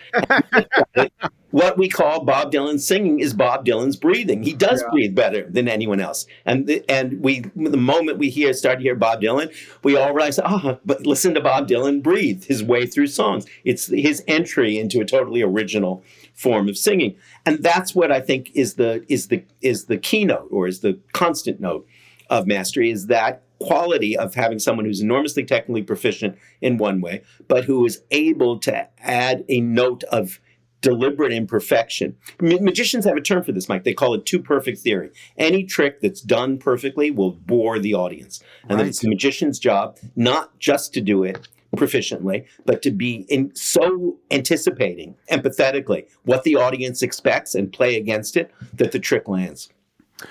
what 1.51 1.77
we 1.77 1.87
call 1.87 2.23
Bob 2.23 2.51
Dylan 2.51 2.79
singing 2.79 3.19
is 3.19 3.33
Bob 3.33 3.65
Dylan's 3.65 3.95
breathing. 3.95 4.43
He 4.43 4.53
does 4.53 4.81
yeah. 4.81 4.91
breathe 4.91 5.15
better 5.15 5.47
than 5.49 5.67
anyone 5.67 5.99
else. 5.99 6.25
And 6.45 6.67
the, 6.67 6.83
and 6.89 7.21
we 7.21 7.41
the 7.55 7.77
moment 7.77 8.17
we 8.17 8.29
hear 8.29 8.53
start 8.53 8.79
to 8.79 8.83
hear 8.83 8.95
Bob 8.95 9.21
Dylan, 9.21 9.53
we 9.83 9.95
all 9.95 10.13
realize, 10.13 10.39
ah, 10.39 10.61
oh, 10.63 10.79
but 10.83 11.05
listen 11.05 11.33
to 11.35 11.41
Bob 11.41 11.67
Dylan 11.67 12.01
breathe 12.01 12.45
his 12.45 12.63
way 12.63 12.85
through 12.85 13.07
songs. 13.07 13.45
It's 13.63 13.87
his 13.87 14.23
entry 14.27 14.79
into 14.79 14.99
a 14.99 15.05
totally 15.05 15.41
original 15.41 16.03
form 16.33 16.69
of 16.69 16.77
singing. 16.77 17.15
And 17.45 17.61
that's 17.61 17.93
what 17.93 18.11
I 18.11 18.19
think 18.19 18.51
is 18.55 18.75
the 18.75 19.05
is 19.07 19.27
the 19.27 19.43
is 19.61 19.85
the 19.85 19.97
keynote 19.97 20.47
or 20.51 20.67
is 20.67 20.79
the 20.79 20.99
constant 21.13 21.59
note 21.59 21.85
of 22.29 22.47
mastery 22.47 22.91
is 22.91 23.07
that 23.07 23.43
quality 23.59 24.17
of 24.17 24.35
having 24.35 24.59
someone 24.59 24.85
who's 24.85 25.01
enormously 25.01 25.43
technically 25.43 25.83
proficient 25.83 26.37
in 26.61 26.77
one 26.77 27.01
way, 27.01 27.21
but 27.47 27.65
who 27.65 27.85
is 27.85 28.01
able 28.11 28.57
to 28.59 28.87
add 28.99 29.43
a 29.49 29.59
note 29.61 30.03
of 30.05 30.39
deliberate 30.81 31.33
imperfection. 31.33 32.15
magicians 32.39 33.03
have 33.03 33.17
a 33.17 33.21
term 33.21 33.43
for 33.43 33.51
this, 33.51 33.67
Mike. 33.67 33.83
They 33.83 33.93
call 33.93 34.13
it 34.13 34.25
too 34.25 34.39
perfect 34.39 34.79
theory. 34.79 35.11
Any 35.37 35.65
trick 35.65 35.99
that's 36.01 36.21
done 36.21 36.57
perfectly 36.57 37.11
will 37.11 37.31
bore 37.31 37.79
the 37.79 37.93
audience. 37.93 38.41
And 38.69 38.79
right. 38.79 38.87
it's 38.87 38.99
the 38.99 39.09
magician's 39.09 39.59
job 39.59 39.97
not 40.15 40.57
just 40.57 40.93
to 40.93 41.01
do 41.01 41.23
it 41.23 41.47
proficiently, 41.75 42.45
but 42.65 42.81
to 42.81 42.91
be 42.91 43.25
in 43.29 43.53
so 43.55 44.17
anticipating 44.31 45.15
empathetically 45.29 46.07
what 46.23 46.43
the 46.43 46.55
audience 46.55 47.01
expects 47.01 47.53
and 47.53 47.71
play 47.71 47.95
against 47.95 48.37
it 48.37 48.51
that 48.73 48.91
the 48.91 48.99
trick 48.99 49.27
lands. 49.27 49.69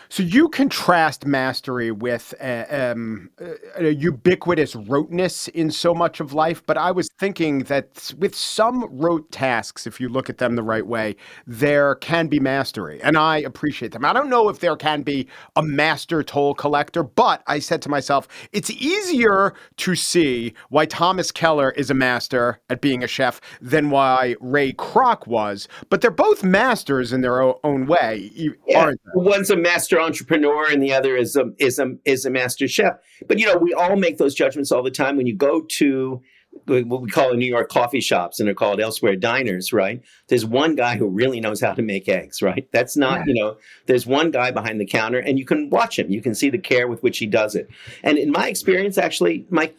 So 0.09 0.22
you 0.22 0.48
contrast 0.48 1.27
mastery 1.27 1.90
with 1.90 2.35
a, 2.40 2.92
um, 2.92 3.31
a, 3.77 3.88
ubiquitous 3.88 4.74
roteness 4.77 5.48
in 5.48 5.70
so 5.70 5.94
much 5.94 6.20
of 6.20 6.33
life, 6.33 6.64
but 6.66 6.77
I 6.77 6.90
was 6.90 7.09
thinking 7.18 7.61
that 7.64 8.12
with 8.18 8.35
some 8.35 8.85
rote 8.90 9.31
tasks, 9.31 9.87
if 9.87 10.01
you 10.01 10.09
look 10.09 10.29
at 10.29 10.38
them 10.38 10.57
the 10.57 10.62
right 10.62 10.87
way, 10.87 11.16
there 11.46 11.94
can 11.96 12.29
be 12.29 12.38
mastery, 12.38 13.01
and 13.03 13.16
I 13.16 13.38
appreciate 13.38 13.92
them. 13.92 14.05
I 14.05 14.12
don't 14.12 14.29
know 14.29 14.48
if 14.48 14.61
there 14.61 14.77
can 14.77 15.03
be 15.03 15.27
a 15.57 15.62
master 15.62 16.22
toll 16.22 16.55
collector, 16.55 17.03
but 17.03 17.42
I 17.46 17.59
said 17.59 17.81
to 17.83 17.88
myself, 17.88 18.29
it's 18.53 18.70
easier 18.70 19.55
to 19.79 19.94
see 19.94 20.55
why 20.68 20.87
Thomas 20.87 21.33
Keller 21.33 21.70
is 21.72 21.90
a 21.90 21.94
master 21.94 22.61
at 22.68 22.81
being 22.81 23.03
a 23.03 23.09
chef 23.09 23.40
than 23.61 23.90
why 23.90 24.37
Ray 24.40 24.72
Kroc 24.72 25.27
was, 25.27 25.66
but 25.88 26.01
they're 26.01 26.11
both 26.11 26.44
masters 26.44 27.12
in 27.12 27.22
their 27.22 27.42
own 27.64 27.87
way, 27.87 28.31
yeah, 28.35 28.51
aren't 28.77 29.01
they? 29.05 29.11
One's 29.14 29.51
a 29.51 29.57
master 29.57 29.78
master 29.79 30.01
entrepreneur 30.01 30.69
and 30.69 30.83
the 30.83 30.93
other 30.93 31.17
is 31.17 31.37
a 31.37 31.53
is 31.59 31.79
a 31.79 31.97
is 32.05 32.25
a 32.25 32.31
master 32.31 32.67
chef. 32.67 32.95
But 33.29 33.38
you 33.38 33.47
know, 33.47 33.57
we 33.57 33.73
all 33.73 33.97
make 33.97 34.19
those 34.19 34.35
judgments 34.35 34.73
all 34.73 34.83
the 34.83 34.91
time. 34.91 35.17
When 35.17 35.27
you 35.27 35.37
go 35.37 35.61
to 35.61 36.21
what 36.67 37.03
we 37.03 37.09
call 37.09 37.31
in 37.31 37.38
New 37.38 37.47
York 37.47 37.69
coffee 37.69 38.01
shops, 38.01 38.41
and 38.41 38.47
they're 38.47 38.55
called 38.55 38.81
elsewhere 38.81 39.14
diners, 39.14 39.73
right? 39.73 40.03
There's 40.27 40.45
one 40.45 40.75
guy 40.75 40.97
who 40.97 41.07
really 41.07 41.41
knows 41.41 41.61
how 41.61 41.73
to 41.75 41.83
make 41.83 42.09
eggs, 42.09 42.43
right? 42.43 42.69
That's 42.73 42.97
not, 42.97 43.21
yeah. 43.21 43.25
you 43.27 43.35
know, 43.35 43.57
there's 43.87 44.07
one 44.07 44.33
guy 44.33 44.51
behind 44.51 44.81
the 44.81 44.87
counter, 44.87 45.19
and 45.19 45.38
you 45.38 45.45
can 45.45 45.71
watch 45.71 45.99
him. 45.99 46.11
You 46.11 46.21
can 46.21 46.35
see 46.35 46.51
the 46.51 46.59
care 46.59 46.88
with 46.88 47.03
which 47.03 47.19
he 47.19 47.27
does 47.27 47.55
it. 47.55 47.71
And 48.03 48.19
in 48.19 48.33
my 48.33 48.49
experience, 48.49 48.99
actually, 48.99 49.47
Mike, 49.51 49.77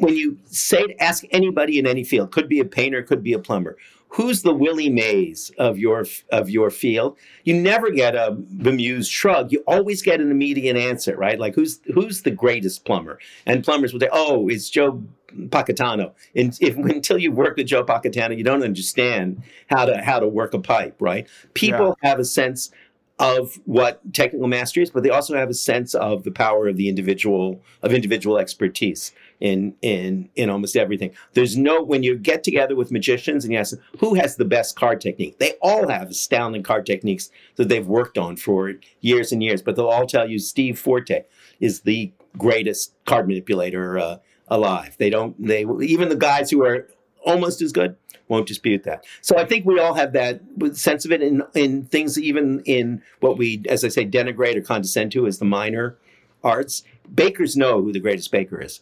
when 0.00 0.16
you 0.16 0.38
say 0.44 0.96
ask 1.00 1.24
anybody 1.30 1.78
in 1.78 1.86
any 1.86 2.04
field, 2.04 2.30
could 2.30 2.48
be 2.48 2.60
a 2.60 2.64
painter, 2.64 3.02
could 3.02 3.22
be 3.22 3.32
a 3.32 3.38
plumber, 3.38 3.78
who's 4.08 4.42
the 4.42 4.54
Willie 4.54 4.90
Mays 4.90 5.50
of 5.58 5.78
your 5.78 6.06
of 6.30 6.50
your 6.50 6.70
field, 6.70 7.16
you 7.44 7.54
never 7.54 7.90
get 7.90 8.14
a 8.14 8.32
bemused 8.32 9.10
shrug. 9.10 9.52
You 9.52 9.62
always 9.66 10.02
get 10.02 10.20
an 10.20 10.30
immediate 10.30 10.76
answer, 10.76 11.16
right? 11.16 11.38
Like 11.38 11.54
who's 11.54 11.80
who's 11.94 12.22
the 12.22 12.30
greatest 12.30 12.84
plumber? 12.84 13.18
And 13.46 13.64
plumbers 13.64 13.92
will 13.92 14.00
say, 14.00 14.08
"Oh, 14.12 14.48
it's 14.48 14.70
Joe 14.70 15.02
Pacatano." 15.32 16.12
And 16.34 16.56
if 16.60 16.76
until 16.76 17.18
you 17.18 17.32
work 17.32 17.56
with 17.56 17.66
Joe 17.66 17.84
Pacatano, 17.84 18.36
you 18.36 18.44
don't 18.44 18.62
understand 18.62 19.42
how 19.68 19.84
to 19.84 20.02
how 20.02 20.20
to 20.20 20.28
work 20.28 20.54
a 20.54 20.58
pipe, 20.58 20.96
right? 21.00 21.28
People 21.54 21.96
yeah. 22.02 22.10
have 22.10 22.18
a 22.18 22.24
sense 22.24 22.70
of 23.18 23.58
what 23.64 24.00
technical 24.14 24.46
mastery 24.46 24.82
is, 24.82 24.90
but 24.90 25.02
they 25.02 25.10
also 25.10 25.36
have 25.36 25.50
a 25.50 25.54
sense 25.54 25.92
of 25.94 26.22
the 26.22 26.30
power 26.30 26.68
of 26.68 26.76
the 26.76 26.88
individual 26.88 27.60
of 27.82 27.92
individual 27.92 28.38
expertise 28.38 29.12
in 29.40 29.74
in 29.82 30.28
in 30.34 30.50
almost 30.50 30.76
everything. 30.76 31.14
There's 31.34 31.56
no 31.56 31.82
when 31.82 32.02
you 32.02 32.16
get 32.16 32.42
together 32.42 32.74
with 32.74 32.90
magicians 32.90 33.44
and 33.44 33.52
you 33.52 33.58
ask 33.58 33.72
them, 33.72 33.80
who 34.00 34.14
has 34.14 34.36
the 34.36 34.44
best 34.44 34.76
card 34.76 35.00
technique, 35.00 35.38
they 35.38 35.52
all 35.62 35.88
have 35.88 36.10
astounding 36.10 36.62
card 36.62 36.86
techniques 36.86 37.30
that 37.56 37.68
they've 37.68 37.86
worked 37.86 38.18
on 38.18 38.36
for 38.36 38.74
years 39.00 39.32
and 39.32 39.42
years. 39.42 39.62
But 39.62 39.76
they'll 39.76 39.88
all 39.88 40.06
tell 40.06 40.28
you 40.28 40.38
Steve 40.38 40.78
Forte 40.78 41.24
is 41.60 41.82
the 41.82 42.12
greatest 42.36 42.94
card 43.04 43.28
manipulator 43.28 43.98
uh, 43.98 44.16
alive. 44.48 44.96
They 44.98 45.10
don't 45.10 45.40
they 45.44 45.64
even 45.82 46.08
the 46.08 46.16
guys 46.16 46.50
who 46.50 46.64
are 46.64 46.88
almost 47.24 47.62
as 47.62 47.72
good 47.72 47.96
won't 48.28 48.46
dispute 48.46 48.84
that. 48.84 49.04
So 49.22 49.38
I 49.38 49.44
think 49.44 49.64
we 49.64 49.78
all 49.78 49.94
have 49.94 50.12
that 50.12 50.40
sense 50.72 51.04
of 51.04 51.12
it 51.12 51.22
in 51.22 51.42
in 51.54 51.84
things 51.84 52.18
even 52.18 52.60
in 52.64 53.02
what 53.20 53.38
we 53.38 53.62
as 53.68 53.84
I 53.84 53.88
say 53.88 54.04
denigrate 54.04 54.56
or 54.56 54.62
condescend 54.62 55.12
to 55.12 55.26
as 55.26 55.38
the 55.38 55.44
minor 55.44 55.96
arts. 56.42 56.82
Bakers 57.12 57.56
know 57.56 57.82
who 57.82 57.92
the 57.92 58.00
greatest 58.00 58.30
baker 58.30 58.60
is. 58.60 58.80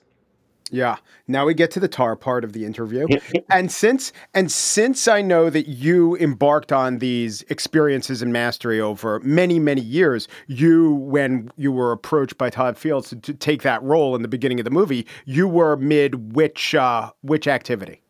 Yeah. 0.71 0.97
Now 1.29 1.47
we 1.47 1.55
get 1.55 1.71
to 1.73 1.81
the 1.81 1.89
Tár 1.89 2.19
part 2.19 2.43
of 2.43 2.53
the 2.53 2.65
interview. 2.65 3.07
and 3.51 3.71
since 3.71 4.13
and 4.35 4.51
since 4.51 5.07
I 5.07 5.23
know 5.23 5.49
that 5.49 5.69
you 5.69 6.17
embarked 6.17 6.73
on 6.73 6.99
these 6.99 7.43
experiences 7.43 8.21
and 8.21 8.33
mastery 8.33 8.81
over 8.81 9.21
many, 9.21 9.59
many 9.59 9.81
years, 9.81 10.27
you 10.49 10.95
when 10.95 11.51
you 11.57 11.71
were 11.71 11.93
approached 11.93 12.37
by 12.37 12.51
Todd 12.51 12.77
Fields 12.77 13.11
to, 13.11 13.17
to 13.17 13.35
take 13.35 13.63
that 13.63 13.83
role 13.83 14.17
in 14.17 14.23
the 14.23 14.29
beginning 14.29 14.59
of 14.59 14.65
the 14.65 14.71
movie, 14.71 15.07
you 15.25 15.47
were 15.47 15.77
mid 15.77 16.35
which 16.35 16.75
uh, 16.75 17.13
which 17.23 17.47
activity? 17.47 18.03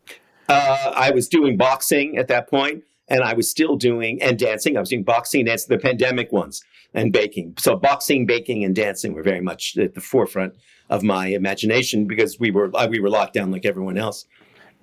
Uh, 0.49 0.93
I 0.95 1.11
was 1.11 1.29
doing 1.29 1.57
boxing 1.57 2.17
at 2.17 2.29
that 2.29 2.49
point, 2.49 2.85
and 3.09 3.23
I 3.23 3.35
was 3.35 3.51
still 3.51 3.77
doing 3.77 4.23
and 4.23 4.39
dancing. 4.39 4.77
I 4.77 4.81
was 4.81 4.91
doing 4.91 5.03
boxing 5.03 5.41
and 5.41 5.49
dancing, 5.49 5.77
the 5.77 5.83
pandemic 5.83 6.33
ones, 6.33 6.63
and 6.95 7.13
baking. 7.13 7.55
So 7.59 7.77
boxing, 7.77 8.25
baking, 8.25 8.65
and 8.65 8.75
dancing 8.75 9.13
were 9.13 9.23
very 9.23 9.41
much 9.41 9.77
at 9.77 9.95
the 9.95 10.01
forefront 10.01 10.55
of 10.89 11.03
my 11.03 11.29
imagination 11.29 12.07
because 12.07 12.39
we 12.39 12.51
were 12.51 12.71
we 12.89 13.01
were 13.01 13.11
locked 13.11 13.35
down 13.35 13.51
like 13.51 13.65
everyone 13.65 13.99
else. 13.99 14.27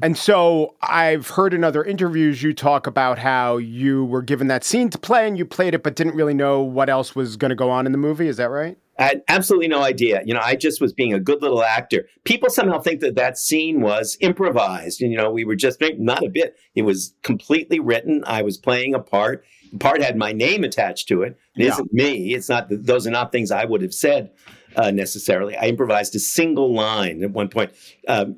And 0.01 0.17
so 0.17 0.75
I've 0.81 1.29
heard 1.29 1.53
in 1.53 1.63
other 1.63 1.83
interviews 1.83 2.41
you 2.41 2.53
talk 2.53 2.87
about 2.87 3.19
how 3.19 3.57
you 3.57 4.05
were 4.05 4.21
given 4.21 4.47
that 4.47 4.63
scene 4.63 4.89
to 4.89 4.97
play 4.97 5.27
and 5.27 5.37
you 5.37 5.45
played 5.45 5.73
it, 5.73 5.83
but 5.83 5.95
didn't 5.95 6.15
really 6.15 6.33
know 6.33 6.61
what 6.61 6.89
else 6.89 7.15
was 7.15 7.37
going 7.37 7.49
to 7.49 7.55
go 7.55 7.69
on 7.69 7.85
in 7.85 7.91
the 7.91 7.97
movie. 7.97 8.27
Is 8.27 8.37
that 8.37 8.49
right? 8.49 8.77
I 8.99 9.03
had 9.03 9.23
absolutely 9.27 9.67
no 9.69 9.81
idea. 9.81 10.21
You 10.25 10.33
know, 10.33 10.41
I 10.43 10.55
just 10.55 10.79
was 10.79 10.93
being 10.93 11.13
a 11.13 11.19
good 11.19 11.41
little 11.41 11.63
actor. 11.63 12.07
People 12.25 12.49
somehow 12.49 12.79
think 12.79 13.01
that 13.01 13.15
that 13.15 13.37
scene 13.37 13.81
was 13.81 14.17
improvised. 14.19 15.01
And, 15.01 15.11
you 15.11 15.17
know, 15.17 15.31
we 15.31 15.45
were 15.45 15.55
just 15.55 15.81
not 15.97 16.23
a 16.23 16.29
bit. 16.29 16.57
It 16.75 16.83
was 16.83 17.15
completely 17.23 17.79
written. 17.79 18.23
I 18.27 18.43
was 18.43 18.57
playing 18.57 18.93
a 18.93 18.99
part. 18.99 19.45
The 19.71 19.79
part 19.79 20.03
had 20.03 20.15
my 20.15 20.31
name 20.31 20.63
attached 20.63 21.07
to 21.07 21.23
it. 21.23 21.39
It 21.55 21.63
yeah. 21.63 21.69
not 21.69 21.91
me. 21.91 22.35
It's 22.35 22.49
not. 22.49 22.67
Those 22.69 23.07
are 23.07 23.11
not 23.11 23.31
things 23.31 23.49
I 23.49 23.65
would 23.65 23.81
have 23.81 23.93
said 23.93 24.31
uh, 24.75 24.91
necessarily. 24.91 25.55
I 25.55 25.65
improvised 25.65 26.15
a 26.15 26.19
single 26.19 26.73
line 26.73 27.23
at 27.23 27.31
one 27.31 27.49
point. 27.49 27.71
Um, 28.07 28.38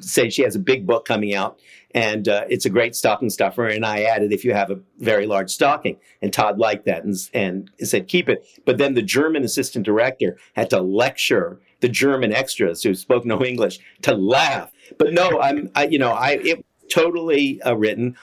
say 0.00 0.30
she 0.30 0.42
has 0.42 0.54
a 0.54 0.60
big 0.60 0.86
book 0.86 1.04
coming 1.04 1.34
out, 1.34 1.58
and 1.94 2.28
uh, 2.28 2.44
it's 2.48 2.66
a 2.66 2.70
great 2.70 2.94
stocking 2.94 3.30
stuffer. 3.30 3.66
And 3.66 3.84
I 3.84 4.02
added, 4.02 4.32
if 4.32 4.44
you 4.44 4.54
have 4.54 4.70
a 4.70 4.80
very 4.98 5.26
large 5.26 5.50
stocking, 5.50 5.98
and 6.20 6.32
Todd 6.32 6.58
liked 6.58 6.86
that 6.86 7.04
and, 7.04 7.14
and 7.32 7.70
said 7.78 8.08
keep 8.08 8.28
it. 8.28 8.46
But 8.64 8.78
then 8.78 8.94
the 8.94 9.02
German 9.02 9.44
assistant 9.44 9.84
director 9.84 10.36
had 10.54 10.70
to 10.70 10.80
lecture 10.80 11.60
the 11.80 11.88
German 11.88 12.32
extras 12.32 12.82
who 12.82 12.94
spoke 12.94 13.24
no 13.24 13.44
English 13.44 13.78
to 14.02 14.14
laugh. 14.14 14.72
But 14.98 15.12
no, 15.12 15.40
I'm, 15.40 15.70
I, 15.74 15.86
you 15.86 15.98
know, 15.98 16.12
I 16.12 16.38
it 16.42 16.64
totally 16.90 17.60
uh, 17.62 17.74
written. 17.74 18.16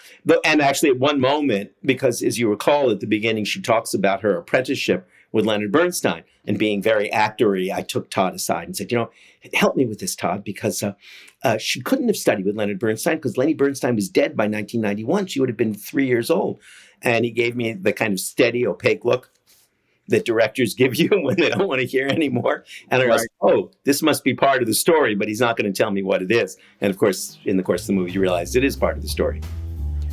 And 0.45 0.61
actually, 0.61 0.89
at 0.89 0.99
one 0.99 1.19
moment, 1.19 1.71
because 1.83 2.21
as 2.21 2.39
you 2.39 2.49
recall 2.49 2.89
at 2.89 2.99
the 2.99 3.07
beginning, 3.07 3.45
she 3.45 3.61
talks 3.61 3.93
about 3.93 4.21
her 4.21 4.37
apprenticeship 4.37 5.07
with 5.31 5.45
Leonard 5.45 5.71
Bernstein 5.71 6.23
and 6.45 6.57
being 6.57 6.81
very 6.81 7.09
actory, 7.09 7.71
I 7.71 7.81
took 7.81 8.09
Todd 8.09 8.33
aside 8.33 8.67
and 8.67 8.75
said, 8.75 8.91
you 8.91 8.97
know, 8.97 9.11
help 9.53 9.75
me 9.75 9.85
with 9.85 9.99
this, 9.99 10.15
Todd, 10.15 10.43
because 10.43 10.81
uh, 10.83 10.93
uh, 11.43 11.57
she 11.57 11.81
couldn't 11.81 12.07
have 12.07 12.17
studied 12.17 12.45
with 12.45 12.55
Leonard 12.55 12.79
Bernstein 12.79 13.17
because 13.17 13.37
Lenny 13.37 13.53
Bernstein 13.53 13.95
was 13.95 14.09
dead 14.09 14.35
by 14.35 14.43
1991. 14.43 15.27
She 15.27 15.39
would 15.39 15.49
have 15.49 15.57
been 15.57 15.73
three 15.73 16.07
years 16.07 16.29
old. 16.29 16.59
And 17.01 17.25
he 17.25 17.31
gave 17.31 17.55
me 17.55 17.73
the 17.73 17.93
kind 17.93 18.13
of 18.13 18.19
steady, 18.19 18.65
opaque 18.65 19.05
look 19.05 19.31
that 20.07 20.25
directors 20.25 20.73
give 20.73 20.95
you 20.95 21.09
when 21.21 21.35
they 21.35 21.49
don't 21.49 21.67
want 21.67 21.81
to 21.81 21.87
hear 21.87 22.07
anymore. 22.07 22.65
And 22.89 23.01
I 23.01 23.07
was, 23.07 23.21
right. 23.21 23.53
oh, 23.53 23.71
this 23.83 24.01
must 24.01 24.23
be 24.23 24.33
part 24.33 24.61
of 24.61 24.67
the 24.67 24.73
story, 24.73 25.15
but 25.15 25.27
he's 25.27 25.39
not 25.39 25.57
going 25.57 25.71
to 25.71 25.77
tell 25.77 25.91
me 25.91 26.03
what 26.03 26.21
it 26.21 26.31
is. 26.31 26.57
And 26.81 26.91
of 26.91 26.97
course, 26.97 27.39
in 27.45 27.57
the 27.57 27.63
course 27.63 27.81
of 27.81 27.87
the 27.87 27.93
movie, 27.93 28.11
you 28.11 28.21
realize 28.21 28.55
it 28.55 28.63
is 28.63 28.75
part 28.75 28.97
of 28.97 29.03
the 29.03 29.09
story. 29.09 29.41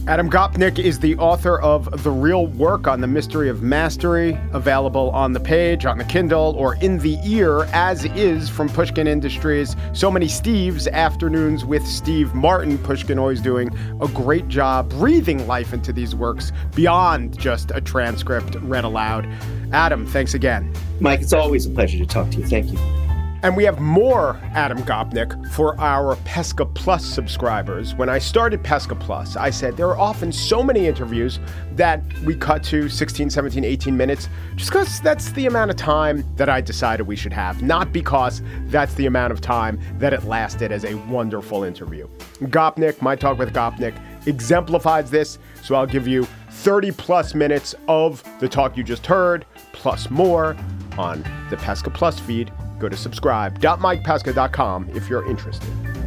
Adam 0.06 0.30
Gopnik 0.30 0.78
is 0.78 0.98
the 0.98 1.16
author 1.16 1.60
of 1.60 2.02
The 2.02 2.10
Real 2.10 2.46
Work 2.46 2.86
on 2.86 3.00
the 3.02 3.06
Mystery 3.06 3.50
of 3.50 3.62
Mastery, 3.62 4.38
available 4.52 5.10
on 5.10 5.32
the 5.34 5.40
page, 5.40 5.84
on 5.84 5.98
the 5.98 6.04
Kindle, 6.04 6.54
or 6.56 6.76
in 6.76 6.98
the 6.98 7.18
ear, 7.24 7.64
as 7.74 8.06
is 8.06 8.48
from 8.48 8.70
Pushkin 8.70 9.06
Industries. 9.06 9.76
So 9.92 10.10
many 10.10 10.26
Steves, 10.26 10.90
Afternoons 10.90 11.66
with 11.66 11.86
Steve 11.86 12.34
Martin. 12.34 12.78
Pushkin 12.78 13.18
always 13.18 13.42
doing 13.42 13.68
a 14.00 14.08
great 14.08 14.48
job 14.48 14.88
breathing 14.88 15.46
life 15.46 15.74
into 15.74 15.92
these 15.92 16.14
works 16.14 16.52
beyond 16.74 17.38
just 17.38 17.70
a 17.74 17.80
transcript 17.80 18.56
read 18.62 18.84
aloud. 18.84 19.28
Adam, 19.72 20.06
thanks 20.06 20.32
again. 20.32 20.72
Mike, 21.00 21.20
it's 21.20 21.34
always 21.34 21.66
a 21.66 21.70
pleasure 21.70 21.98
to 21.98 22.06
talk 22.06 22.30
to 22.30 22.38
you. 22.38 22.46
Thank 22.46 22.72
you. 22.72 23.07
And 23.40 23.56
we 23.56 23.62
have 23.64 23.78
more 23.78 24.36
Adam 24.52 24.78
Gopnik 24.78 25.52
for 25.52 25.80
our 25.80 26.16
Pesca 26.24 26.66
Plus 26.66 27.04
subscribers. 27.04 27.94
When 27.94 28.08
I 28.08 28.18
started 28.18 28.64
Pesca 28.64 28.96
Plus, 28.96 29.36
I 29.36 29.50
said 29.50 29.76
there 29.76 29.86
are 29.86 29.98
often 29.98 30.32
so 30.32 30.60
many 30.60 30.88
interviews 30.88 31.38
that 31.76 32.02
we 32.24 32.34
cut 32.34 32.64
to 32.64 32.88
16, 32.88 33.30
17, 33.30 33.64
18 33.64 33.96
minutes 33.96 34.28
just 34.56 34.72
because 34.72 35.00
that's 35.02 35.30
the 35.32 35.46
amount 35.46 35.70
of 35.70 35.76
time 35.76 36.24
that 36.34 36.48
I 36.48 36.60
decided 36.60 37.06
we 37.06 37.14
should 37.14 37.32
have, 37.32 37.62
not 37.62 37.92
because 37.92 38.42
that's 38.66 38.94
the 38.94 39.06
amount 39.06 39.32
of 39.32 39.40
time 39.40 39.80
that 39.98 40.12
it 40.12 40.24
lasted 40.24 40.72
as 40.72 40.84
a 40.84 40.94
wonderful 40.94 41.62
interview. 41.62 42.08
Gopnik, 42.40 43.00
my 43.00 43.14
talk 43.14 43.38
with 43.38 43.54
Gopnik, 43.54 43.94
exemplifies 44.26 45.12
this, 45.12 45.38
so 45.62 45.76
I'll 45.76 45.86
give 45.86 46.08
you 46.08 46.24
30 46.50 46.90
plus 46.90 47.36
minutes 47.36 47.76
of 47.86 48.24
the 48.40 48.48
talk 48.48 48.76
you 48.76 48.82
just 48.82 49.06
heard, 49.06 49.46
plus 49.70 50.10
more 50.10 50.56
on 50.98 51.22
the 51.50 51.56
Pesca 51.56 51.90
Plus 51.90 52.18
feed 52.18 52.50
Go 52.78 52.88
to 52.88 52.96
subscribe.mikepesca.com 52.96 54.90
if 54.94 55.08
you're 55.08 55.28
interested. 55.28 55.97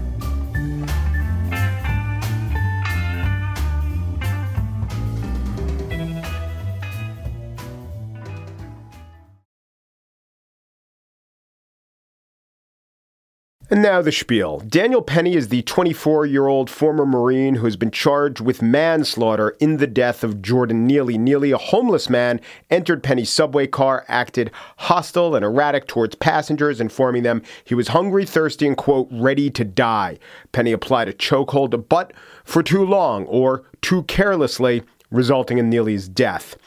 And 13.71 13.81
now 13.81 14.01
the 14.01 14.11
spiel. 14.11 14.59
Daniel 14.67 15.01
Penny 15.01 15.33
is 15.33 15.47
the 15.47 15.61
24 15.61 16.25
year 16.25 16.47
old 16.47 16.69
former 16.69 17.05
Marine 17.05 17.55
who 17.55 17.63
has 17.63 17.77
been 17.77 17.89
charged 17.89 18.41
with 18.41 18.61
manslaughter 18.61 19.51
in 19.61 19.77
the 19.77 19.87
death 19.87 20.25
of 20.25 20.41
Jordan 20.41 20.85
Neely. 20.85 21.17
Neely, 21.17 21.51
a 21.51 21.57
homeless 21.57 22.09
man, 22.09 22.41
entered 22.69 23.01
Penny's 23.01 23.29
subway 23.29 23.67
car, 23.67 24.03
acted 24.09 24.51
hostile 24.75 25.35
and 25.35 25.45
erratic 25.45 25.87
towards 25.87 26.15
passengers, 26.15 26.81
informing 26.81 27.23
them 27.23 27.43
he 27.63 27.73
was 27.73 27.87
hungry, 27.87 28.25
thirsty, 28.25 28.67
and, 28.67 28.75
quote, 28.75 29.07
ready 29.09 29.49
to 29.49 29.63
die. 29.63 30.19
Penny 30.51 30.73
applied 30.73 31.07
a 31.07 31.13
chokehold, 31.13 31.87
but 31.87 32.11
for 32.43 32.61
too 32.61 32.85
long 32.85 33.25
or 33.27 33.63
too 33.81 34.03
carelessly, 34.03 34.83
resulting 35.11 35.59
in 35.59 35.69
Neely's 35.69 36.09
death. 36.09 36.57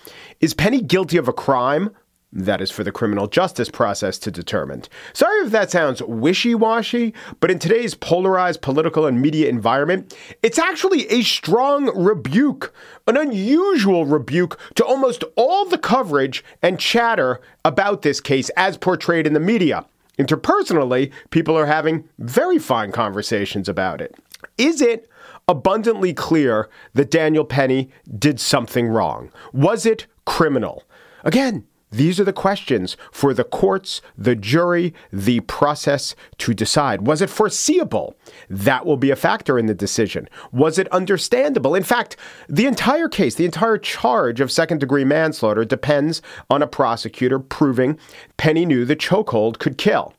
Is 0.40 0.54
Penny 0.54 0.80
guilty 0.80 1.18
of 1.18 1.28
a 1.28 1.34
crime? 1.34 1.90
That 2.36 2.60
is 2.60 2.72
for 2.72 2.82
the 2.82 2.90
criminal 2.90 3.28
justice 3.28 3.70
process 3.70 4.18
to 4.18 4.30
determine. 4.32 4.82
Sorry 5.12 5.46
if 5.46 5.52
that 5.52 5.70
sounds 5.70 6.02
wishy 6.02 6.52
washy, 6.52 7.14
but 7.38 7.48
in 7.48 7.60
today's 7.60 7.94
polarized 7.94 8.60
political 8.60 9.06
and 9.06 9.22
media 9.22 9.48
environment, 9.48 10.16
it's 10.42 10.58
actually 10.58 11.06
a 11.10 11.22
strong 11.22 11.96
rebuke, 11.96 12.74
an 13.06 13.16
unusual 13.16 14.04
rebuke 14.04 14.58
to 14.74 14.84
almost 14.84 15.22
all 15.36 15.64
the 15.64 15.78
coverage 15.78 16.44
and 16.60 16.80
chatter 16.80 17.40
about 17.64 18.02
this 18.02 18.20
case 18.20 18.50
as 18.56 18.76
portrayed 18.76 19.28
in 19.28 19.32
the 19.34 19.38
media. 19.38 19.86
Interpersonally, 20.18 21.12
people 21.30 21.56
are 21.56 21.66
having 21.66 22.08
very 22.18 22.58
fine 22.58 22.90
conversations 22.90 23.68
about 23.68 24.00
it. 24.00 24.12
Is 24.58 24.82
it 24.82 25.08
abundantly 25.46 26.12
clear 26.12 26.68
that 26.94 27.12
Daniel 27.12 27.44
Penny 27.44 27.90
did 28.18 28.40
something 28.40 28.88
wrong? 28.88 29.30
Was 29.52 29.86
it 29.86 30.06
criminal? 30.24 30.82
Again, 31.22 31.64
these 31.94 32.18
are 32.20 32.24
the 32.24 32.32
questions 32.32 32.96
for 33.12 33.32
the 33.32 33.44
courts, 33.44 34.02
the 34.16 34.34
jury, 34.34 34.92
the 35.12 35.40
process 35.40 36.14
to 36.38 36.54
decide. 36.54 37.06
Was 37.06 37.22
it 37.22 37.30
foreseeable? 37.30 38.16
That 38.50 38.84
will 38.84 38.96
be 38.96 39.10
a 39.10 39.16
factor 39.16 39.58
in 39.58 39.66
the 39.66 39.74
decision. 39.74 40.28
Was 40.52 40.78
it 40.78 40.88
understandable? 40.88 41.74
In 41.74 41.84
fact, 41.84 42.16
the 42.48 42.66
entire 42.66 43.08
case, 43.08 43.34
the 43.34 43.44
entire 43.44 43.78
charge 43.78 44.40
of 44.40 44.52
second 44.52 44.78
degree 44.78 45.04
manslaughter 45.04 45.64
depends 45.64 46.20
on 46.50 46.62
a 46.62 46.66
prosecutor 46.66 47.38
proving 47.38 47.98
Penny 48.36 48.66
knew 48.66 48.84
the 48.84 48.96
chokehold 48.96 49.58
could 49.58 49.78
kill. 49.78 50.14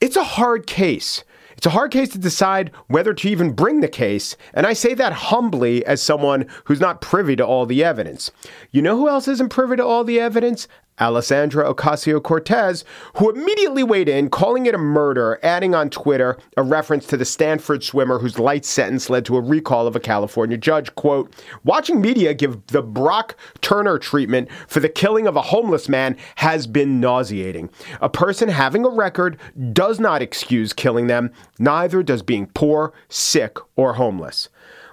It's 0.00 0.16
a 0.16 0.24
hard 0.24 0.66
case. 0.66 1.24
It's 1.56 1.66
a 1.66 1.70
hard 1.70 1.90
case 1.90 2.08
to 2.10 2.18
decide 2.18 2.70
whether 2.86 3.12
to 3.12 3.28
even 3.28 3.52
bring 3.52 3.80
the 3.80 3.88
case, 3.88 4.34
and 4.54 4.66
I 4.66 4.72
say 4.72 4.94
that 4.94 5.12
humbly 5.12 5.84
as 5.84 6.00
someone 6.00 6.46
who's 6.64 6.80
not 6.80 7.02
privy 7.02 7.36
to 7.36 7.46
all 7.46 7.66
the 7.66 7.84
evidence. 7.84 8.30
You 8.70 8.80
know 8.80 8.96
who 8.96 9.10
else 9.10 9.28
isn't 9.28 9.50
privy 9.50 9.76
to 9.76 9.84
all 9.84 10.02
the 10.02 10.18
evidence? 10.18 10.68
Alexandria 11.00 11.72
Ocasio 11.72 12.22
Cortez, 12.22 12.84
who 13.16 13.30
immediately 13.30 13.82
weighed 13.82 14.08
in, 14.08 14.30
calling 14.30 14.66
it 14.66 14.74
a 14.74 14.78
murder, 14.78 15.40
adding 15.42 15.74
on 15.74 15.90
Twitter 15.90 16.36
a 16.56 16.62
reference 16.62 17.06
to 17.06 17.16
the 17.16 17.24
Stanford 17.24 17.82
swimmer 17.82 18.18
whose 18.18 18.38
light 18.38 18.64
sentence 18.64 19.10
led 19.10 19.24
to 19.24 19.36
a 19.36 19.40
recall 19.40 19.86
of 19.86 19.96
a 19.96 20.00
California 20.00 20.56
judge. 20.56 20.94
Quote, 20.94 21.32
watching 21.64 22.00
media 22.00 22.34
give 22.34 22.66
the 22.68 22.82
Brock 22.82 23.36
Turner 23.62 23.98
treatment 23.98 24.48
for 24.68 24.80
the 24.80 24.88
killing 24.88 25.26
of 25.26 25.36
a 25.36 25.42
homeless 25.42 25.88
man 25.88 26.16
has 26.36 26.66
been 26.66 27.00
nauseating. 27.00 27.70
A 28.00 28.08
person 28.08 28.48
having 28.48 28.84
a 28.84 28.90
record 28.90 29.38
does 29.72 29.98
not 29.98 30.22
excuse 30.22 30.72
killing 30.72 31.06
them, 31.06 31.30
neither 31.58 32.02
does 32.02 32.22
being 32.22 32.46
poor, 32.48 32.92
sick, 33.08 33.56
or 33.76 33.94
homeless. 33.94 34.48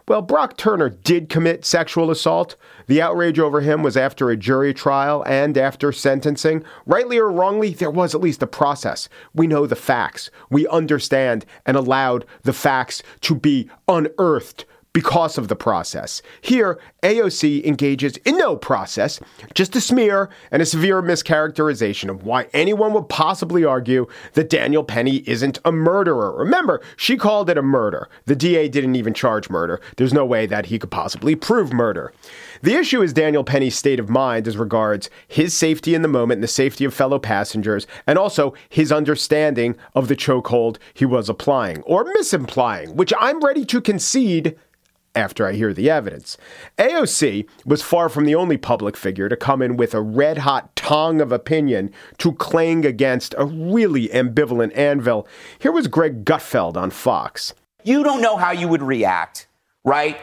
Well, 0.07 0.21
Brock 0.21 0.55
Turner 0.55 0.87
did 0.87 1.27
commit 1.27 1.65
sexual 1.65 2.09
assault. 2.09 2.55
The 2.85 3.01
outrage 3.01 3.39
over 3.39 3.59
him 3.59 3.83
was 3.83 3.97
after 3.97 4.29
a 4.29 4.37
jury 4.37 4.73
trial 4.73 5.21
and 5.27 5.57
after 5.57 5.91
sentencing. 5.91 6.63
Rightly 6.85 7.17
or 7.17 7.29
wrongly, 7.29 7.73
there 7.73 7.91
was 7.91 8.15
at 8.15 8.21
least 8.21 8.41
a 8.41 8.47
process. 8.47 9.09
We 9.33 9.47
know 9.47 9.67
the 9.67 9.75
facts. 9.75 10.29
We 10.49 10.65
understand 10.67 11.45
and 11.65 11.75
allowed 11.75 12.25
the 12.43 12.53
facts 12.53 13.03
to 13.21 13.35
be 13.35 13.69
unearthed 13.89 14.63
because 14.97 15.37
of 15.37 15.47
the 15.47 15.55
process. 15.55 16.23
Here, 16.41 16.79
AOC 17.03 17.63
engages 17.63 18.17
in 18.25 18.35
no 18.35 18.55
process, 18.55 19.19
just 19.53 19.75
a 19.75 19.79
smear 19.79 20.27
and 20.49 20.59
a 20.59 20.65
severe 20.65 21.03
mischaracterization 21.03 22.09
of 22.09 22.23
why 22.23 22.47
anyone 22.51 22.93
would 22.93 23.07
possibly 23.07 23.63
argue 23.63 24.07
that 24.33 24.49
Daniel 24.49 24.83
Penny 24.83 25.17
isn't 25.27 25.59
a 25.63 25.71
murderer. 25.71 26.35
Remember, 26.35 26.81
she 26.95 27.15
called 27.15 27.47
it 27.47 27.59
a 27.59 27.61
murder. 27.61 28.09
The 28.25 28.35
DA 28.35 28.69
didn't 28.69 28.95
even 28.95 29.13
charge 29.13 29.51
murder. 29.51 29.79
There's 29.97 30.15
no 30.15 30.25
way 30.25 30.47
that 30.47 30.65
he 30.65 30.79
could 30.79 30.89
possibly 30.89 31.35
prove 31.35 31.71
murder. 31.71 32.11
The 32.63 32.73
issue 32.73 33.03
is 33.03 33.13
Daniel 33.13 33.43
Penny's 33.43 33.77
state 33.77 33.99
of 33.99 34.09
mind 34.09 34.47
as 34.47 34.57
regards 34.57 35.11
his 35.27 35.53
safety 35.53 35.93
in 35.93 36.01
the 36.01 36.07
moment 36.07 36.37
and 36.37 36.43
the 36.43 36.47
safety 36.47 36.85
of 36.85 36.93
fellow 36.95 37.19
passengers, 37.19 37.85
and 38.07 38.17
also 38.17 38.55
his 38.67 38.91
understanding 38.91 39.75
of 39.93 40.07
the 40.07 40.15
chokehold 40.15 40.77
he 40.95 41.05
was 41.05 41.29
applying 41.29 41.83
or 41.83 42.03
misimplying, 42.15 42.95
which 42.95 43.13
I'm 43.19 43.41
ready 43.41 43.63
to 43.65 43.79
concede 43.79 44.57
after 45.17 45.47
I 45.47 45.53
hear 45.53 45.73
the 45.73 45.89
evidence. 45.89 46.37
AOC 46.77 47.47
was 47.65 47.81
far 47.81 48.07
from 48.07 48.25
the 48.25 48.35
only 48.35 48.55
public 48.55 48.95
figure 48.95 49.27
to 49.27 49.35
come 49.35 49.61
in 49.61 49.75
with 49.75 49.93
a 49.93 50.01
red 50.01 50.39
hot 50.39 50.75
tongue 50.75 51.19
of 51.19 51.31
opinion 51.31 51.91
to 52.19 52.33
clang 52.33 52.85
against 52.85 53.33
a 53.37 53.45
really 53.45 54.07
ambivalent 54.09 54.77
anvil. 54.77 55.27
Here 55.59 55.71
was 55.71 55.87
Greg 55.87 56.23
Gutfeld 56.23 56.77
on 56.77 56.91
Fox. 56.91 57.53
You 57.83 58.03
don't 58.03 58.21
know 58.21 58.37
how 58.37 58.51
you 58.51 58.67
would 58.67 58.83
react, 58.83 59.47
right? 59.83 60.17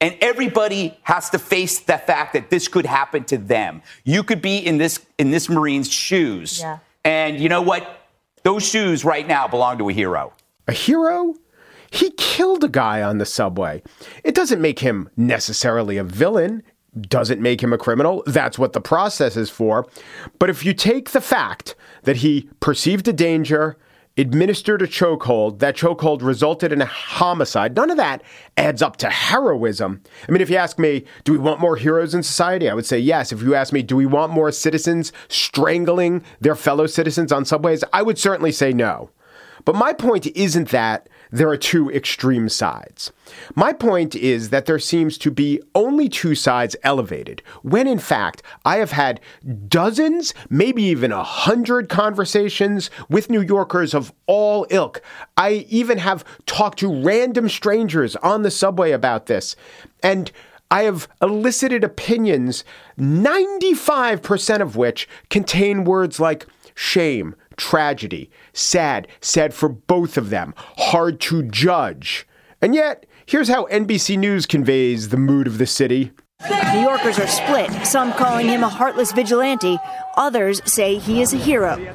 And 0.00 0.16
everybody 0.20 0.96
has 1.02 1.30
to 1.30 1.38
face 1.38 1.80
the 1.80 1.98
fact 1.98 2.34
that 2.34 2.50
this 2.50 2.68
could 2.68 2.86
happen 2.86 3.24
to 3.24 3.38
them. 3.38 3.82
You 4.04 4.22
could 4.22 4.42
be 4.42 4.58
in 4.58 4.78
this 4.78 5.04
in 5.18 5.30
this 5.30 5.48
Marine's 5.48 5.90
shoes. 5.90 6.60
Yeah. 6.60 6.78
And 7.04 7.40
you 7.40 7.48
know 7.48 7.62
what? 7.62 8.08
Those 8.42 8.68
shoes 8.68 9.04
right 9.04 9.26
now 9.26 9.48
belong 9.48 9.78
to 9.78 9.88
a 9.88 9.92
hero. 9.92 10.32
A 10.68 10.72
hero? 10.72 11.34
He 11.90 12.10
killed 12.12 12.64
a 12.64 12.68
guy 12.68 13.02
on 13.02 13.18
the 13.18 13.26
subway. 13.26 13.82
It 14.24 14.34
doesn't 14.34 14.60
make 14.60 14.80
him 14.80 15.08
necessarily 15.16 15.96
a 15.96 16.04
villain, 16.04 16.62
doesn't 17.00 17.40
make 17.40 17.62
him 17.62 17.72
a 17.72 17.78
criminal. 17.78 18.22
That's 18.26 18.58
what 18.58 18.72
the 18.72 18.80
process 18.80 19.36
is 19.36 19.50
for. 19.50 19.86
But 20.38 20.50
if 20.50 20.64
you 20.64 20.72
take 20.72 21.10
the 21.10 21.20
fact 21.20 21.74
that 22.04 22.16
he 22.16 22.48
perceived 22.60 23.06
a 23.08 23.12
danger, 23.12 23.76
administered 24.16 24.80
a 24.80 24.86
chokehold, 24.86 25.58
that 25.58 25.76
chokehold 25.76 26.22
resulted 26.22 26.72
in 26.72 26.80
a 26.80 26.86
homicide, 26.86 27.76
none 27.76 27.90
of 27.90 27.98
that 27.98 28.22
adds 28.56 28.80
up 28.80 28.96
to 28.96 29.10
heroism. 29.10 30.02
I 30.26 30.32
mean, 30.32 30.40
if 30.40 30.48
you 30.48 30.56
ask 30.56 30.78
me, 30.78 31.04
do 31.24 31.32
we 31.32 31.38
want 31.38 31.60
more 31.60 31.76
heroes 31.76 32.14
in 32.14 32.22
society? 32.22 32.70
I 32.70 32.74
would 32.74 32.86
say 32.86 32.98
yes. 32.98 33.30
If 33.30 33.42
you 33.42 33.54
ask 33.54 33.72
me, 33.72 33.82
do 33.82 33.96
we 33.96 34.06
want 34.06 34.32
more 34.32 34.50
citizens 34.50 35.12
strangling 35.28 36.24
their 36.40 36.56
fellow 36.56 36.86
citizens 36.86 37.30
on 37.30 37.44
subways? 37.44 37.84
I 37.92 38.02
would 38.02 38.18
certainly 38.18 38.52
say 38.52 38.72
no. 38.72 39.10
But 39.66 39.74
my 39.74 39.92
point 39.92 40.26
isn't 40.28 40.68
that 40.70 41.08
there 41.36 41.48
are 41.48 41.56
two 41.56 41.90
extreme 41.90 42.48
sides. 42.48 43.12
My 43.54 43.72
point 43.72 44.14
is 44.14 44.50
that 44.50 44.66
there 44.66 44.78
seems 44.78 45.18
to 45.18 45.30
be 45.30 45.60
only 45.74 46.08
two 46.08 46.34
sides 46.34 46.76
elevated, 46.82 47.42
when 47.62 47.86
in 47.86 47.98
fact 47.98 48.42
I 48.64 48.76
have 48.76 48.92
had 48.92 49.20
dozens, 49.68 50.32
maybe 50.48 50.82
even 50.84 51.12
a 51.12 51.22
hundred 51.22 51.88
conversations 51.88 52.90
with 53.08 53.28
New 53.30 53.42
Yorkers 53.42 53.92
of 53.94 54.12
all 54.26 54.66
ilk. 54.70 55.02
I 55.36 55.66
even 55.68 55.98
have 55.98 56.24
talked 56.46 56.78
to 56.78 57.02
random 57.02 57.48
strangers 57.48 58.16
on 58.16 58.42
the 58.42 58.50
subway 58.50 58.92
about 58.92 59.26
this. 59.26 59.56
And 60.02 60.32
I 60.70 60.82
have 60.82 61.06
elicited 61.22 61.84
opinions, 61.84 62.64
95% 62.98 64.60
of 64.60 64.76
which 64.76 65.08
contain 65.30 65.84
words 65.84 66.18
like 66.18 66.46
shame, 66.74 67.36
tragedy, 67.56 68.30
sad, 68.56 69.08
sad 69.20 69.54
for 69.54 69.68
both 69.68 70.16
of 70.16 70.30
them, 70.30 70.54
hard 70.78 71.20
to 71.20 71.42
judge. 71.42 72.26
And 72.60 72.74
yet, 72.74 73.06
here's 73.26 73.48
how 73.48 73.66
NBC 73.66 74.18
News 74.18 74.46
conveys 74.46 75.10
the 75.10 75.16
mood 75.16 75.46
of 75.46 75.58
the 75.58 75.66
city. 75.66 76.12
New 76.72 76.80
Yorkers 76.80 77.18
are 77.18 77.26
split, 77.26 77.70
some 77.86 78.12
calling 78.12 78.46
him 78.46 78.62
a 78.62 78.68
heartless 78.68 79.12
vigilante, 79.12 79.78
others 80.16 80.60
say 80.70 80.98
he 80.98 81.22
is 81.22 81.32
a 81.32 81.38
hero. 81.38 81.94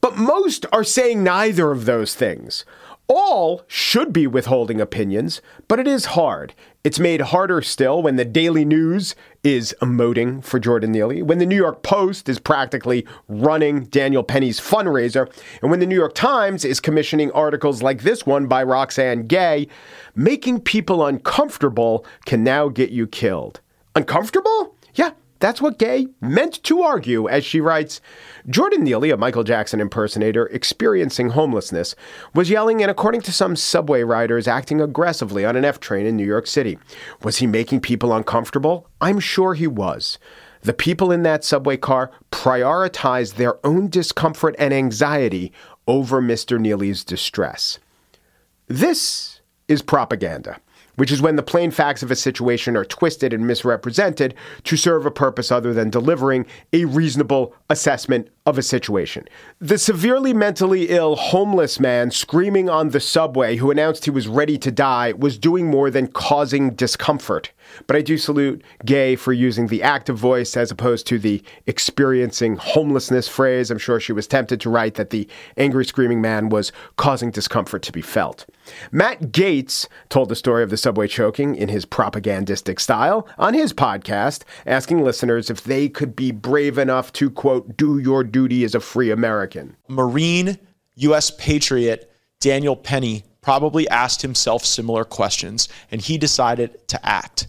But 0.00 0.16
most 0.16 0.66
are 0.72 0.84
saying 0.84 1.24
neither 1.24 1.70
of 1.70 1.84
those 1.84 2.14
things. 2.14 2.64
All 3.12 3.62
should 3.66 4.12
be 4.12 4.28
withholding 4.28 4.80
opinions, 4.80 5.42
but 5.66 5.80
it 5.80 5.88
is 5.88 6.14
hard. 6.14 6.54
It's 6.84 7.00
made 7.00 7.20
harder 7.20 7.60
still 7.60 8.00
when 8.00 8.14
the 8.14 8.24
Daily 8.24 8.64
News 8.64 9.16
is 9.42 9.74
emoting 9.82 10.44
for 10.44 10.60
Jordan 10.60 10.92
Neely, 10.92 11.20
when 11.20 11.38
the 11.38 11.44
New 11.44 11.56
York 11.56 11.82
Post 11.82 12.28
is 12.28 12.38
practically 12.38 13.04
running 13.26 13.86
Daniel 13.86 14.22
Penny's 14.22 14.60
fundraiser, 14.60 15.28
and 15.60 15.72
when 15.72 15.80
the 15.80 15.86
New 15.86 15.96
York 15.96 16.14
Times 16.14 16.64
is 16.64 16.78
commissioning 16.78 17.32
articles 17.32 17.82
like 17.82 18.02
this 18.02 18.26
one 18.26 18.46
by 18.46 18.62
Roxane 18.62 19.26
Gay. 19.26 19.66
Making 20.14 20.60
people 20.60 21.04
uncomfortable 21.04 22.06
can 22.26 22.44
now 22.44 22.68
get 22.68 22.90
you 22.90 23.08
killed. 23.08 23.60
Uncomfortable? 23.96 24.76
Yeah, 24.94 25.10
that's 25.40 25.62
what 25.62 25.78
Gay 25.78 26.06
meant 26.20 26.62
to 26.64 26.82
argue, 26.82 27.28
as 27.28 27.44
she 27.44 27.60
writes. 27.60 28.00
Jordan 28.48 28.84
Neely, 28.84 29.10
a 29.10 29.16
Michael 29.16 29.42
Jackson 29.42 29.80
impersonator 29.80 30.46
experiencing 30.48 31.30
homelessness, 31.30 31.94
was 32.34 32.50
yelling 32.50 32.82
and, 32.82 32.90
according 32.90 33.22
to 33.22 33.32
some 33.32 33.56
subway 33.56 34.02
riders, 34.02 34.46
acting 34.46 34.82
aggressively 34.82 35.44
on 35.44 35.56
an 35.56 35.64
F 35.64 35.80
train 35.80 36.04
in 36.04 36.16
New 36.16 36.26
York 36.26 36.46
City. 36.46 36.78
Was 37.22 37.38
he 37.38 37.46
making 37.46 37.80
people 37.80 38.12
uncomfortable? 38.12 38.86
I'm 39.00 39.18
sure 39.18 39.54
he 39.54 39.66
was. 39.66 40.18
The 40.62 40.74
people 40.74 41.10
in 41.10 41.22
that 41.22 41.42
subway 41.42 41.78
car 41.78 42.10
prioritized 42.30 43.36
their 43.36 43.64
own 43.66 43.88
discomfort 43.88 44.54
and 44.58 44.74
anxiety 44.74 45.52
over 45.88 46.20
Mr. 46.20 46.60
Neely's 46.60 47.02
distress. 47.02 47.78
This 48.68 49.40
is 49.68 49.80
propaganda 49.80 50.60
which 51.00 51.10
is 51.10 51.22
when 51.22 51.36
the 51.36 51.42
plain 51.42 51.70
facts 51.70 52.02
of 52.02 52.10
a 52.10 52.14
situation 52.14 52.76
are 52.76 52.84
twisted 52.84 53.32
and 53.32 53.46
misrepresented 53.46 54.34
to 54.64 54.76
serve 54.76 55.06
a 55.06 55.10
purpose 55.10 55.50
other 55.50 55.72
than 55.72 55.88
delivering 55.88 56.44
a 56.74 56.84
reasonable 56.84 57.54
assessment 57.70 58.28
of 58.44 58.58
a 58.58 58.62
situation. 58.62 59.26
The 59.60 59.78
severely 59.78 60.34
mentally 60.34 60.90
ill 60.90 61.16
homeless 61.16 61.80
man 61.80 62.10
screaming 62.10 62.68
on 62.68 62.90
the 62.90 63.00
subway 63.00 63.56
who 63.56 63.70
announced 63.70 64.04
he 64.04 64.10
was 64.10 64.28
ready 64.28 64.58
to 64.58 64.70
die 64.70 65.12
was 65.12 65.38
doing 65.38 65.68
more 65.68 65.88
than 65.88 66.06
causing 66.06 66.74
discomfort. 66.74 67.50
But 67.86 67.96
I 67.96 68.02
do 68.02 68.18
salute 68.18 68.62
Gay 68.84 69.16
for 69.16 69.32
using 69.32 69.66
the 69.66 69.82
active 69.82 70.16
voice 70.16 70.56
as 70.56 70.70
opposed 70.70 71.06
to 71.08 71.18
the 71.18 71.42
experiencing 71.66 72.56
homelessness 72.56 73.28
phrase. 73.28 73.70
I'm 73.70 73.78
sure 73.78 74.00
she 74.00 74.12
was 74.12 74.26
tempted 74.26 74.60
to 74.60 74.70
write 74.70 74.94
that 74.94 75.10
the 75.10 75.28
angry 75.56 75.84
screaming 75.84 76.20
man 76.20 76.48
was 76.48 76.72
causing 76.96 77.30
discomfort 77.30 77.82
to 77.82 77.92
be 77.92 78.02
felt. 78.02 78.46
Matt 78.92 79.32
Gaetz 79.32 79.86
told 80.08 80.28
the 80.28 80.36
story 80.36 80.62
of 80.62 80.70
the 80.70 80.76
subway 80.76 81.08
choking 81.08 81.54
in 81.54 81.68
his 81.68 81.84
propagandistic 81.84 82.80
style 82.80 83.28
on 83.38 83.54
his 83.54 83.72
podcast, 83.72 84.42
asking 84.66 85.02
listeners 85.02 85.50
if 85.50 85.64
they 85.64 85.88
could 85.88 86.14
be 86.14 86.30
brave 86.30 86.78
enough 86.78 87.12
to, 87.14 87.30
quote, 87.30 87.76
do 87.76 87.98
your 87.98 88.22
duty 88.24 88.64
as 88.64 88.74
a 88.74 88.80
free 88.80 89.10
American. 89.10 89.76
Marine 89.88 90.58
U.S. 90.96 91.30
patriot 91.30 92.10
Daniel 92.40 92.76
Penny 92.76 93.24
probably 93.42 93.88
asked 93.88 94.22
himself 94.22 94.64
similar 94.64 95.04
questions, 95.04 95.68
and 95.90 96.00
he 96.00 96.18
decided 96.18 96.86
to 96.88 97.06
act. 97.06 97.48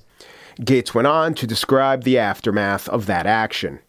Gaetz 0.63 0.93
went 0.93 1.07
on 1.07 1.33
to 1.35 1.47
describe 1.47 2.03
the 2.03 2.19
aftermath 2.19 2.87
of 2.89 3.07
that 3.07 3.25
action. 3.25 3.79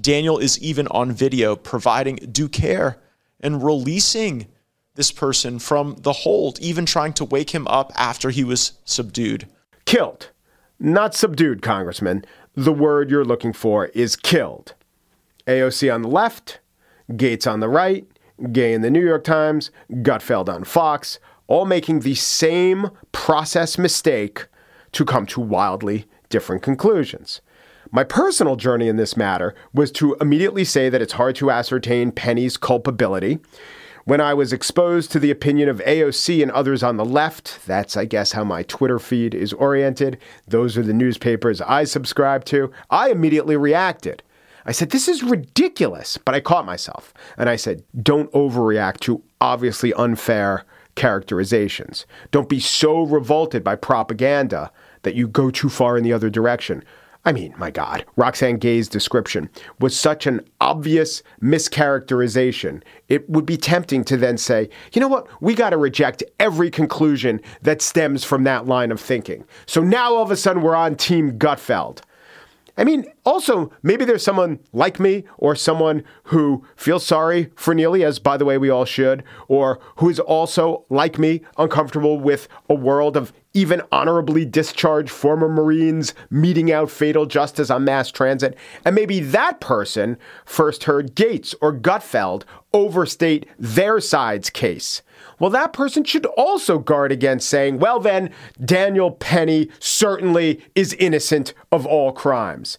Daniel 0.00 0.38
is 0.38 0.58
even 0.60 0.86
on 0.88 1.10
video 1.10 1.56
providing 1.56 2.16
due 2.16 2.48
care 2.48 3.00
and 3.40 3.62
releasing 3.62 4.46
this 4.94 5.10
person 5.10 5.58
from 5.58 5.96
the 6.00 6.12
hold, 6.12 6.58
even 6.60 6.84
trying 6.84 7.14
to 7.14 7.24
wake 7.24 7.50
him 7.50 7.66
up 7.68 7.92
after 7.96 8.30
he 8.30 8.44
was 8.44 8.72
subdued. 8.84 9.48
Killed. 9.86 10.30
Not 10.78 11.14
subdued, 11.14 11.62
Congressman. 11.62 12.24
The 12.54 12.72
word 12.72 13.10
you're 13.10 13.24
looking 13.24 13.52
for 13.52 13.86
is 13.86 14.14
killed. 14.14 14.74
AOC 15.46 15.92
on 15.92 16.02
the 16.02 16.08
left, 16.08 16.60
Gaetz 17.10 17.50
on 17.50 17.60
the 17.60 17.68
right, 17.68 18.06
Gay 18.52 18.72
in 18.72 18.82
the 18.82 18.90
New 18.90 19.04
York 19.04 19.24
Times, 19.24 19.70
Gutfeld 19.90 20.48
on 20.48 20.64
Fox, 20.64 21.18
all 21.46 21.64
making 21.64 22.00
the 22.00 22.14
same 22.14 22.90
process 23.12 23.78
mistake 23.78 24.46
to 24.92 25.04
come 25.04 25.26
to 25.26 25.40
wildly 25.40 26.06
different 26.28 26.62
conclusions. 26.62 27.40
My 27.90 28.04
personal 28.04 28.56
journey 28.56 28.88
in 28.88 28.96
this 28.96 29.16
matter 29.16 29.54
was 29.72 29.90
to 29.92 30.16
immediately 30.20 30.64
say 30.64 30.88
that 30.90 31.00
it's 31.00 31.14
hard 31.14 31.36
to 31.36 31.50
ascertain 31.50 32.12
Penny's 32.12 32.56
culpability. 32.56 33.38
When 34.04 34.20
I 34.20 34.34
was 34.34 34.52
exposed 34.52 35.10
to 35.12 35.18
the 35.18 35.30
opinion 35.30 35.68
of 35.68 35.80
AOC 35.80 36.42
and 36.42 36.50
others 36.50 36.82
on 36.82 36.96
the 36.96 37.04
left, 37.04 37.66
that's, 37.66 37.96
I 37.96 38.04
guess, 38.04 38.32
how 38.32 38.44
my 38.44 38.62
Twitter 38.62 38.98
feed 38.98 39.34
is 39.34 39.52
oriented. 39.54 40.18
Those 40.46 40.76
are 40.78 40.82
the 40.82 40.94
newspapers 40.94 41.60
I 41.60 41.84
subscribe 41.84 42.44
to. 42.46 42.70
I 42.90 43.10
immediately 43.10 43.56
reacted. 43.56 44.22
I 44.64 44.72
said, 44.72 44.90
This 44.90 45.08
is 45.08 45.22
ridiculous. 45.22 46.18
But 46.18 46.34
I 46.34 46.40
caught 46.40 46.66
myself 46.66 47.14
and 47.36 47.48
I 47.48 47.56
said, 47.56 47.82
Don't 48.02 48.32
overreact 48.32 49.00
to 49.00 49.22
obviously 49.40 49.94
unfair 49.94 50.64
characterizations. 50.94 52.06
Don't 52.30 52.48
be 52.48 52.60
so 52.60 53.02
revolted 53.02 53.62
by 53.62 53.76
propaganda 53.76 54.70
that 55.02 55.14
you 55.14 55.28
go 55.28 55.50
too 55.50 55.68
far 55.68 55.96
in 55.96 56.04
the 56.04 56.12
other 56.12 56.30
direction. 56.30 56.82
I 57.24 57.32
mean, 57.32 57.54
my 57.58 57.70
God, 57.70 58.06
Roxane 58.16 58.58
Gay's 58.58 58.88
description 58.88 59.50
was 59.80 59.98
such 59.98 60.26
an 60.26 60.40
obvious 60.60 61.22
mischaracterization. 61.42 62.82
It 63.08 63.28
would 63.28 63.44
be 63.44 63.56
tempting 63.56 64.04
to 64.04 64.16
then 64.16 64.38
say, 64.38 64.70
you 64.92 65.00
know 65.00 65.08
what, 65.08 65.26
we 65.42 65.54
got 65.54 65.70
to 65.70 65.76
reject 65.76 66.22
every 66.40 66.70
conclusion 66.70 67.40
that 67.62 67.82
stems 67.82 68.24
from 68.24 68.44
that 68.44 68.66
line 68.66 68.90
of 68.90 69.00
thinking. 69.00 69.44
So 69.66 69.82
now 69.82 70.14
all 70.14 70.22
of 70.22 70.30
a 70.30 70.36
sudden 70.36 70.62
we're 70.62 70.76
on 70.76 70.94
Team 70.94 71.38
Gutfeld. 71.38 72.00
I 72.78 72.84
mean, 72.84 73.04
also, 73.28 73.70
maybe 73.82 74.06
there's 74.06 74.22
someone 74.22 74.58
like 74.72 74.98
me 74.98 75.24
or 75.36 75.54
someone 75.54 76.02
who 76.24 76.64
feels 76.76 77.04
sorry 77.04 77.50
for 77.54 77.74
Neely, 77.74 78.02
as 78.02 78.18
by 78.18 78.38
the 78.38 78.46
way, 78.46 78.56
we 78.56 78.70
all 78.70 78.86
should, 78.86 79.22
or 79.48 79.78
who 79.96 80.08
is 80.08 80.18
also, 80.18 80.86
like 80.88 81.18
me, 81.18 81.42
uncomfortable 81.58 82.18
with 82.18 82.48
a 82.70 82.74
world 82.74 83.18
of 83.18 83.34
even 83.52 83.82
honorably 83.92 84.46
discharged 84.46 85.10
former 85.10 85.48
Marines 85.48 86.14
meting 86.30 86.72
out 86.72 86.90
fatal 86.90 87.26
justice 87.26 87.68
on 87.70 87.84
mass 87.84 88.10
transit. 88.10 88.56
And 88.84 88.94
maybe 88.94 89.20
that 89.20 89.60
person 89.60 90.16
first 90.46 90.84
heard 90.84 91.14
Gaetz 91.14 91.54
or 91.60 91.76
Gutfeld 91.76 92.44
overstate 92.72 93.46
their 93.58 94.00
side's 94.00 94.48
case. 94.48 95.02
Well, 95.38 95.50
that 95.50 95.72
person 95.72 96.04
should 96.04 96.26
also 96.26 96.78
guard 96.78 97.12
against 97.12 97.48
saying, 97.48 97.78
well, 97.78 98.00
then, 98.00 98.30
Daniel 98.64 99.10
Penny 99.10 99.68
certainly 99.78 100.64
is 100.74 100.94
innocent 100.94 101.52
of 101.70 101.84
all 101.84 102.12
crimes. 102.12 102.78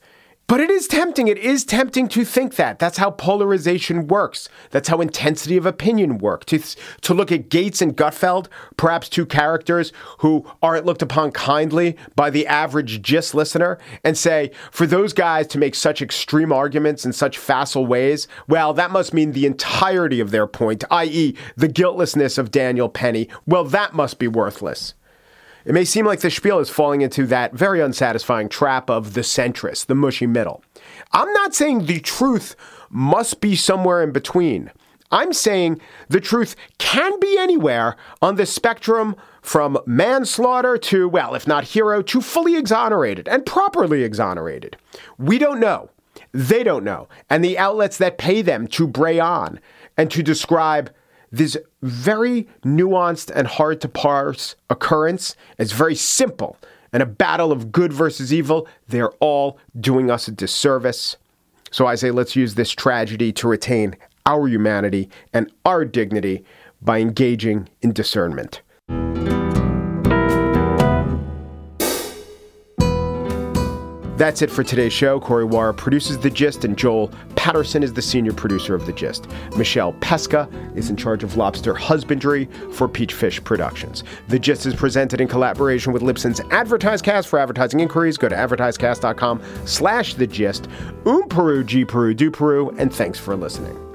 But 0.49 0.61
it 0.61 0.71
is 0.71 0.87
tempting. 0.87 1.27
It 1.27 1.37
is 1.37 1.63
tempting 1.63 2.07
to 2.07 2.25
think 2.25 2.55
that. 2.55 2.79
That's 2.79 2.97
how 2.97 3.11
polarization 3.11 4.07
works. 4.07 4.49
That's 4.71 4.89
how 4.89 4.99
intensity 4.99 5.57
of 5.57 5.67
opinion 5.67 6.17
works. 6.17 6.47
To, 6.47 6.59
to 7.01 7.13
look 7.13 7.31
at 7.31 7.49
Gaetz 7.49 7.83
and 7.83 7.95
Gutfeld, 7.95 8.47
perhaps 8.75 9.09
two 9.09 9.27
characters 9.27 9.93
who 10.17 10.49
aren't 10.63 10.87
looked 10.87 11.03
upon 11.03 11.33
kindly 11.33 11.95
by 12.15 12.31
the 12.31 12.47
average 12.47 13.03
GIST 13.03 13.35
listener, 13.35 13.77
and 14.03 14.17
say, 14.17 14.49
for 14.71 14.87
those 14.87 15.13
guys 15.13 15.45
to 15.49 15.59
make 15.59 15.75
such 15.75 16.01
extreme 16.01 16.51
arguments 16.51 17.05
in 17.05 17.13
such 17.13 17.37
facile 17.37 17.85
ways, 17.85 18.27
well, 18.47 18.73
that 18.73 18.89
must 18.89 19.13
mean 19.13 19.33
the 19.33 19.45
entirety 19.45 20.19
of 20.19 20.31
their 20.31 20.47
point, 20.47 20.83
i.e., 20.89 21.35
the 21.57 21.67
guiltlessness 21.67 22.39
of 22.39 22.49
Daniel 22.49 22.89
Penny, 22.89 23.29
well, 23.45 23.65
that 23.65 23.93
must 23.93 24.17
be 24.17 24.27
worthless. 24.27 24.95
It 25.65 25.73
may 25.73 25.85
seem 25.85 26.05
like 26.05 26.21
the 26.21 26.31
spiel 26.31 26.59
is 26.59 26.69
falling 26.69 27.01
into 27.01 27.25
that 27.27 27.53
very 27.53 27.81
unsatisfying 27.81 28.49
trap 28.49 28.89
of 28.89 29.13
the 29.13 29.21
centrist, 29.21 29.87
the 29.87 29.95
mushy 29.95 30.25
middle. 30.25 30.63
I'm 31.11 31.31
not 31.33 31.53
saying 31.53 31.85
the 31.85 31.99
truth 31.99 32.55
must 32.89 33.41
be 33.41 33.55
somewhere 33.55 34.01
in 34.01 34.11
between. 34.11 34.71
I'm 35.11 35.33
saying 35.33 35.81
the 36.07 36.21
truth 36.21 36.55
can 36.77 37.19
be 37.19 37.37
anywhere 37.37 37.97
on 38.21 38.35
the 38.35 38.45
spectrum 38.45 39.15
from 39.41 39.79
manslaughter 39.85 40.77
to, 40.77 41.09
well, 41.09 41.33
if 41.33 41.47
not 41.47 41.63
hero, 41.63 42.01
to 42.03 42.21
fully 42.21 42.55
exonerated 42.55 43.27
and 43.27 43.45
properly 43.45 44.03
exonerated. 44.03 44.77
We 45.17 45.39
don't 45.39 45.59
know. 45.59 45.89
They 46.31 46.63
don't 46.63 46.83
know. 46.83 47.07
And 47.29 47.43
the 47.43 47.57
outlets 47.57 47.97
that 47.97 48.17
pay 48.17 48.41
them 48.41 48.67
to 48.67 48.87
bray 48.87 49.19
on 49.19 49.59
and 49.97 50.11
to 50.11 50.21
describe 50.21 50.91
this 51.31 51.57
very 51.81 52.47
nuanced 52.63 53.31
and 53.33 53.47
hard 53.47 53.81
to 53.81 53.89
parse 53.89 54.55
occurrence 54.69 55.35
is 55.57 55.71
very 55.71 55.95
simple. 55.95 56.57
And 56.91 57.03
a 57.03 57.05
battle 57.05 57.51
of 57.51 57.71
good 57.71 57.93
versus 57.93 58.33
evil, 58.33 58.67
they're 58.87 59.11
all 59.19 59.59
doing 59.79 60.09
us 60.09 60.27
a 60.27 60.31
disservice. 60.31 61.17
So 61.71 61.85
I 61.85 61.95
say, 61.95 62.09
let's 62.09 62.35
use 62.35 62.55
this 62.55 62.71
tragedy 62.71 63.31
to 63.33 63.47
retain 63.47 63.95
our 64.25 64.47
humanity 64.47 65.09
and 65.33 65.51
our 65.65 65.85
dignity 65.85 66.43
by 66.81 66.99
engaging 66.99 67.69
in 67.81 67.93
discernment. 67.93 68.61
That's 74.19 74.41
it 74.41 74.51
for 74.51 74.65
today's 74.65 74.91
show. 74.91 75.17
Corey 75.21 75.45
Wara 75.45 75.75
produces 75.75 76.17
The 76.19 76.29
Gist, 76.29 76.65
and 76.65 76.77
Joel 76.77 77.09
Patterson 77.37 77.83
is 77.83 77.93
the 77.93 78.01
senior 78.01 78.33
producer 78.33 78.75
of 78.75 78.85
The 78.85 78.91
Gist. 78.91 79.29
Michelle 79.55 79.93
Pesca 80.01 80.49
is 80.75 80.89
in 80.89 80.97
charge 80.97 81.23
of 81.23 81.37
lobster 81.37 81.73
husbandry 81.73 82.49
for 82.73 82.89
Peachfish 82.89 83.41
Productions. 83.41 84.03
The 84.27 84.37
Gist 84.37 84.65
is 84.65 84.75
presented 84.75 85.21
in 85.21 85.29
collaboration 85.29 85.93
with 85.93 86.01
Libsyn's 86.01 86.41
AdvertiseCast. 86.41 87.27
For 87.27 87.39
advertising 87.39 87.79
inquiries, 87.79 88.17
go 88.17 88.27
to 88.27 88.35
advertisecast.com 88.35 89.41
slash 89.63 90.15
The 90.15 90.27
Gist. 90.27 90.67
Um 91.05 91.29
Peru, 91.29 91.63
G 91.63 91.85
Peru, 91.85 92.13
Do 92.13 92.29
Peru, 92.29 92.71
and 92.71 92.93
thanks 92.93 93.17
for 93.17 93.37
listening. 93.37 93.88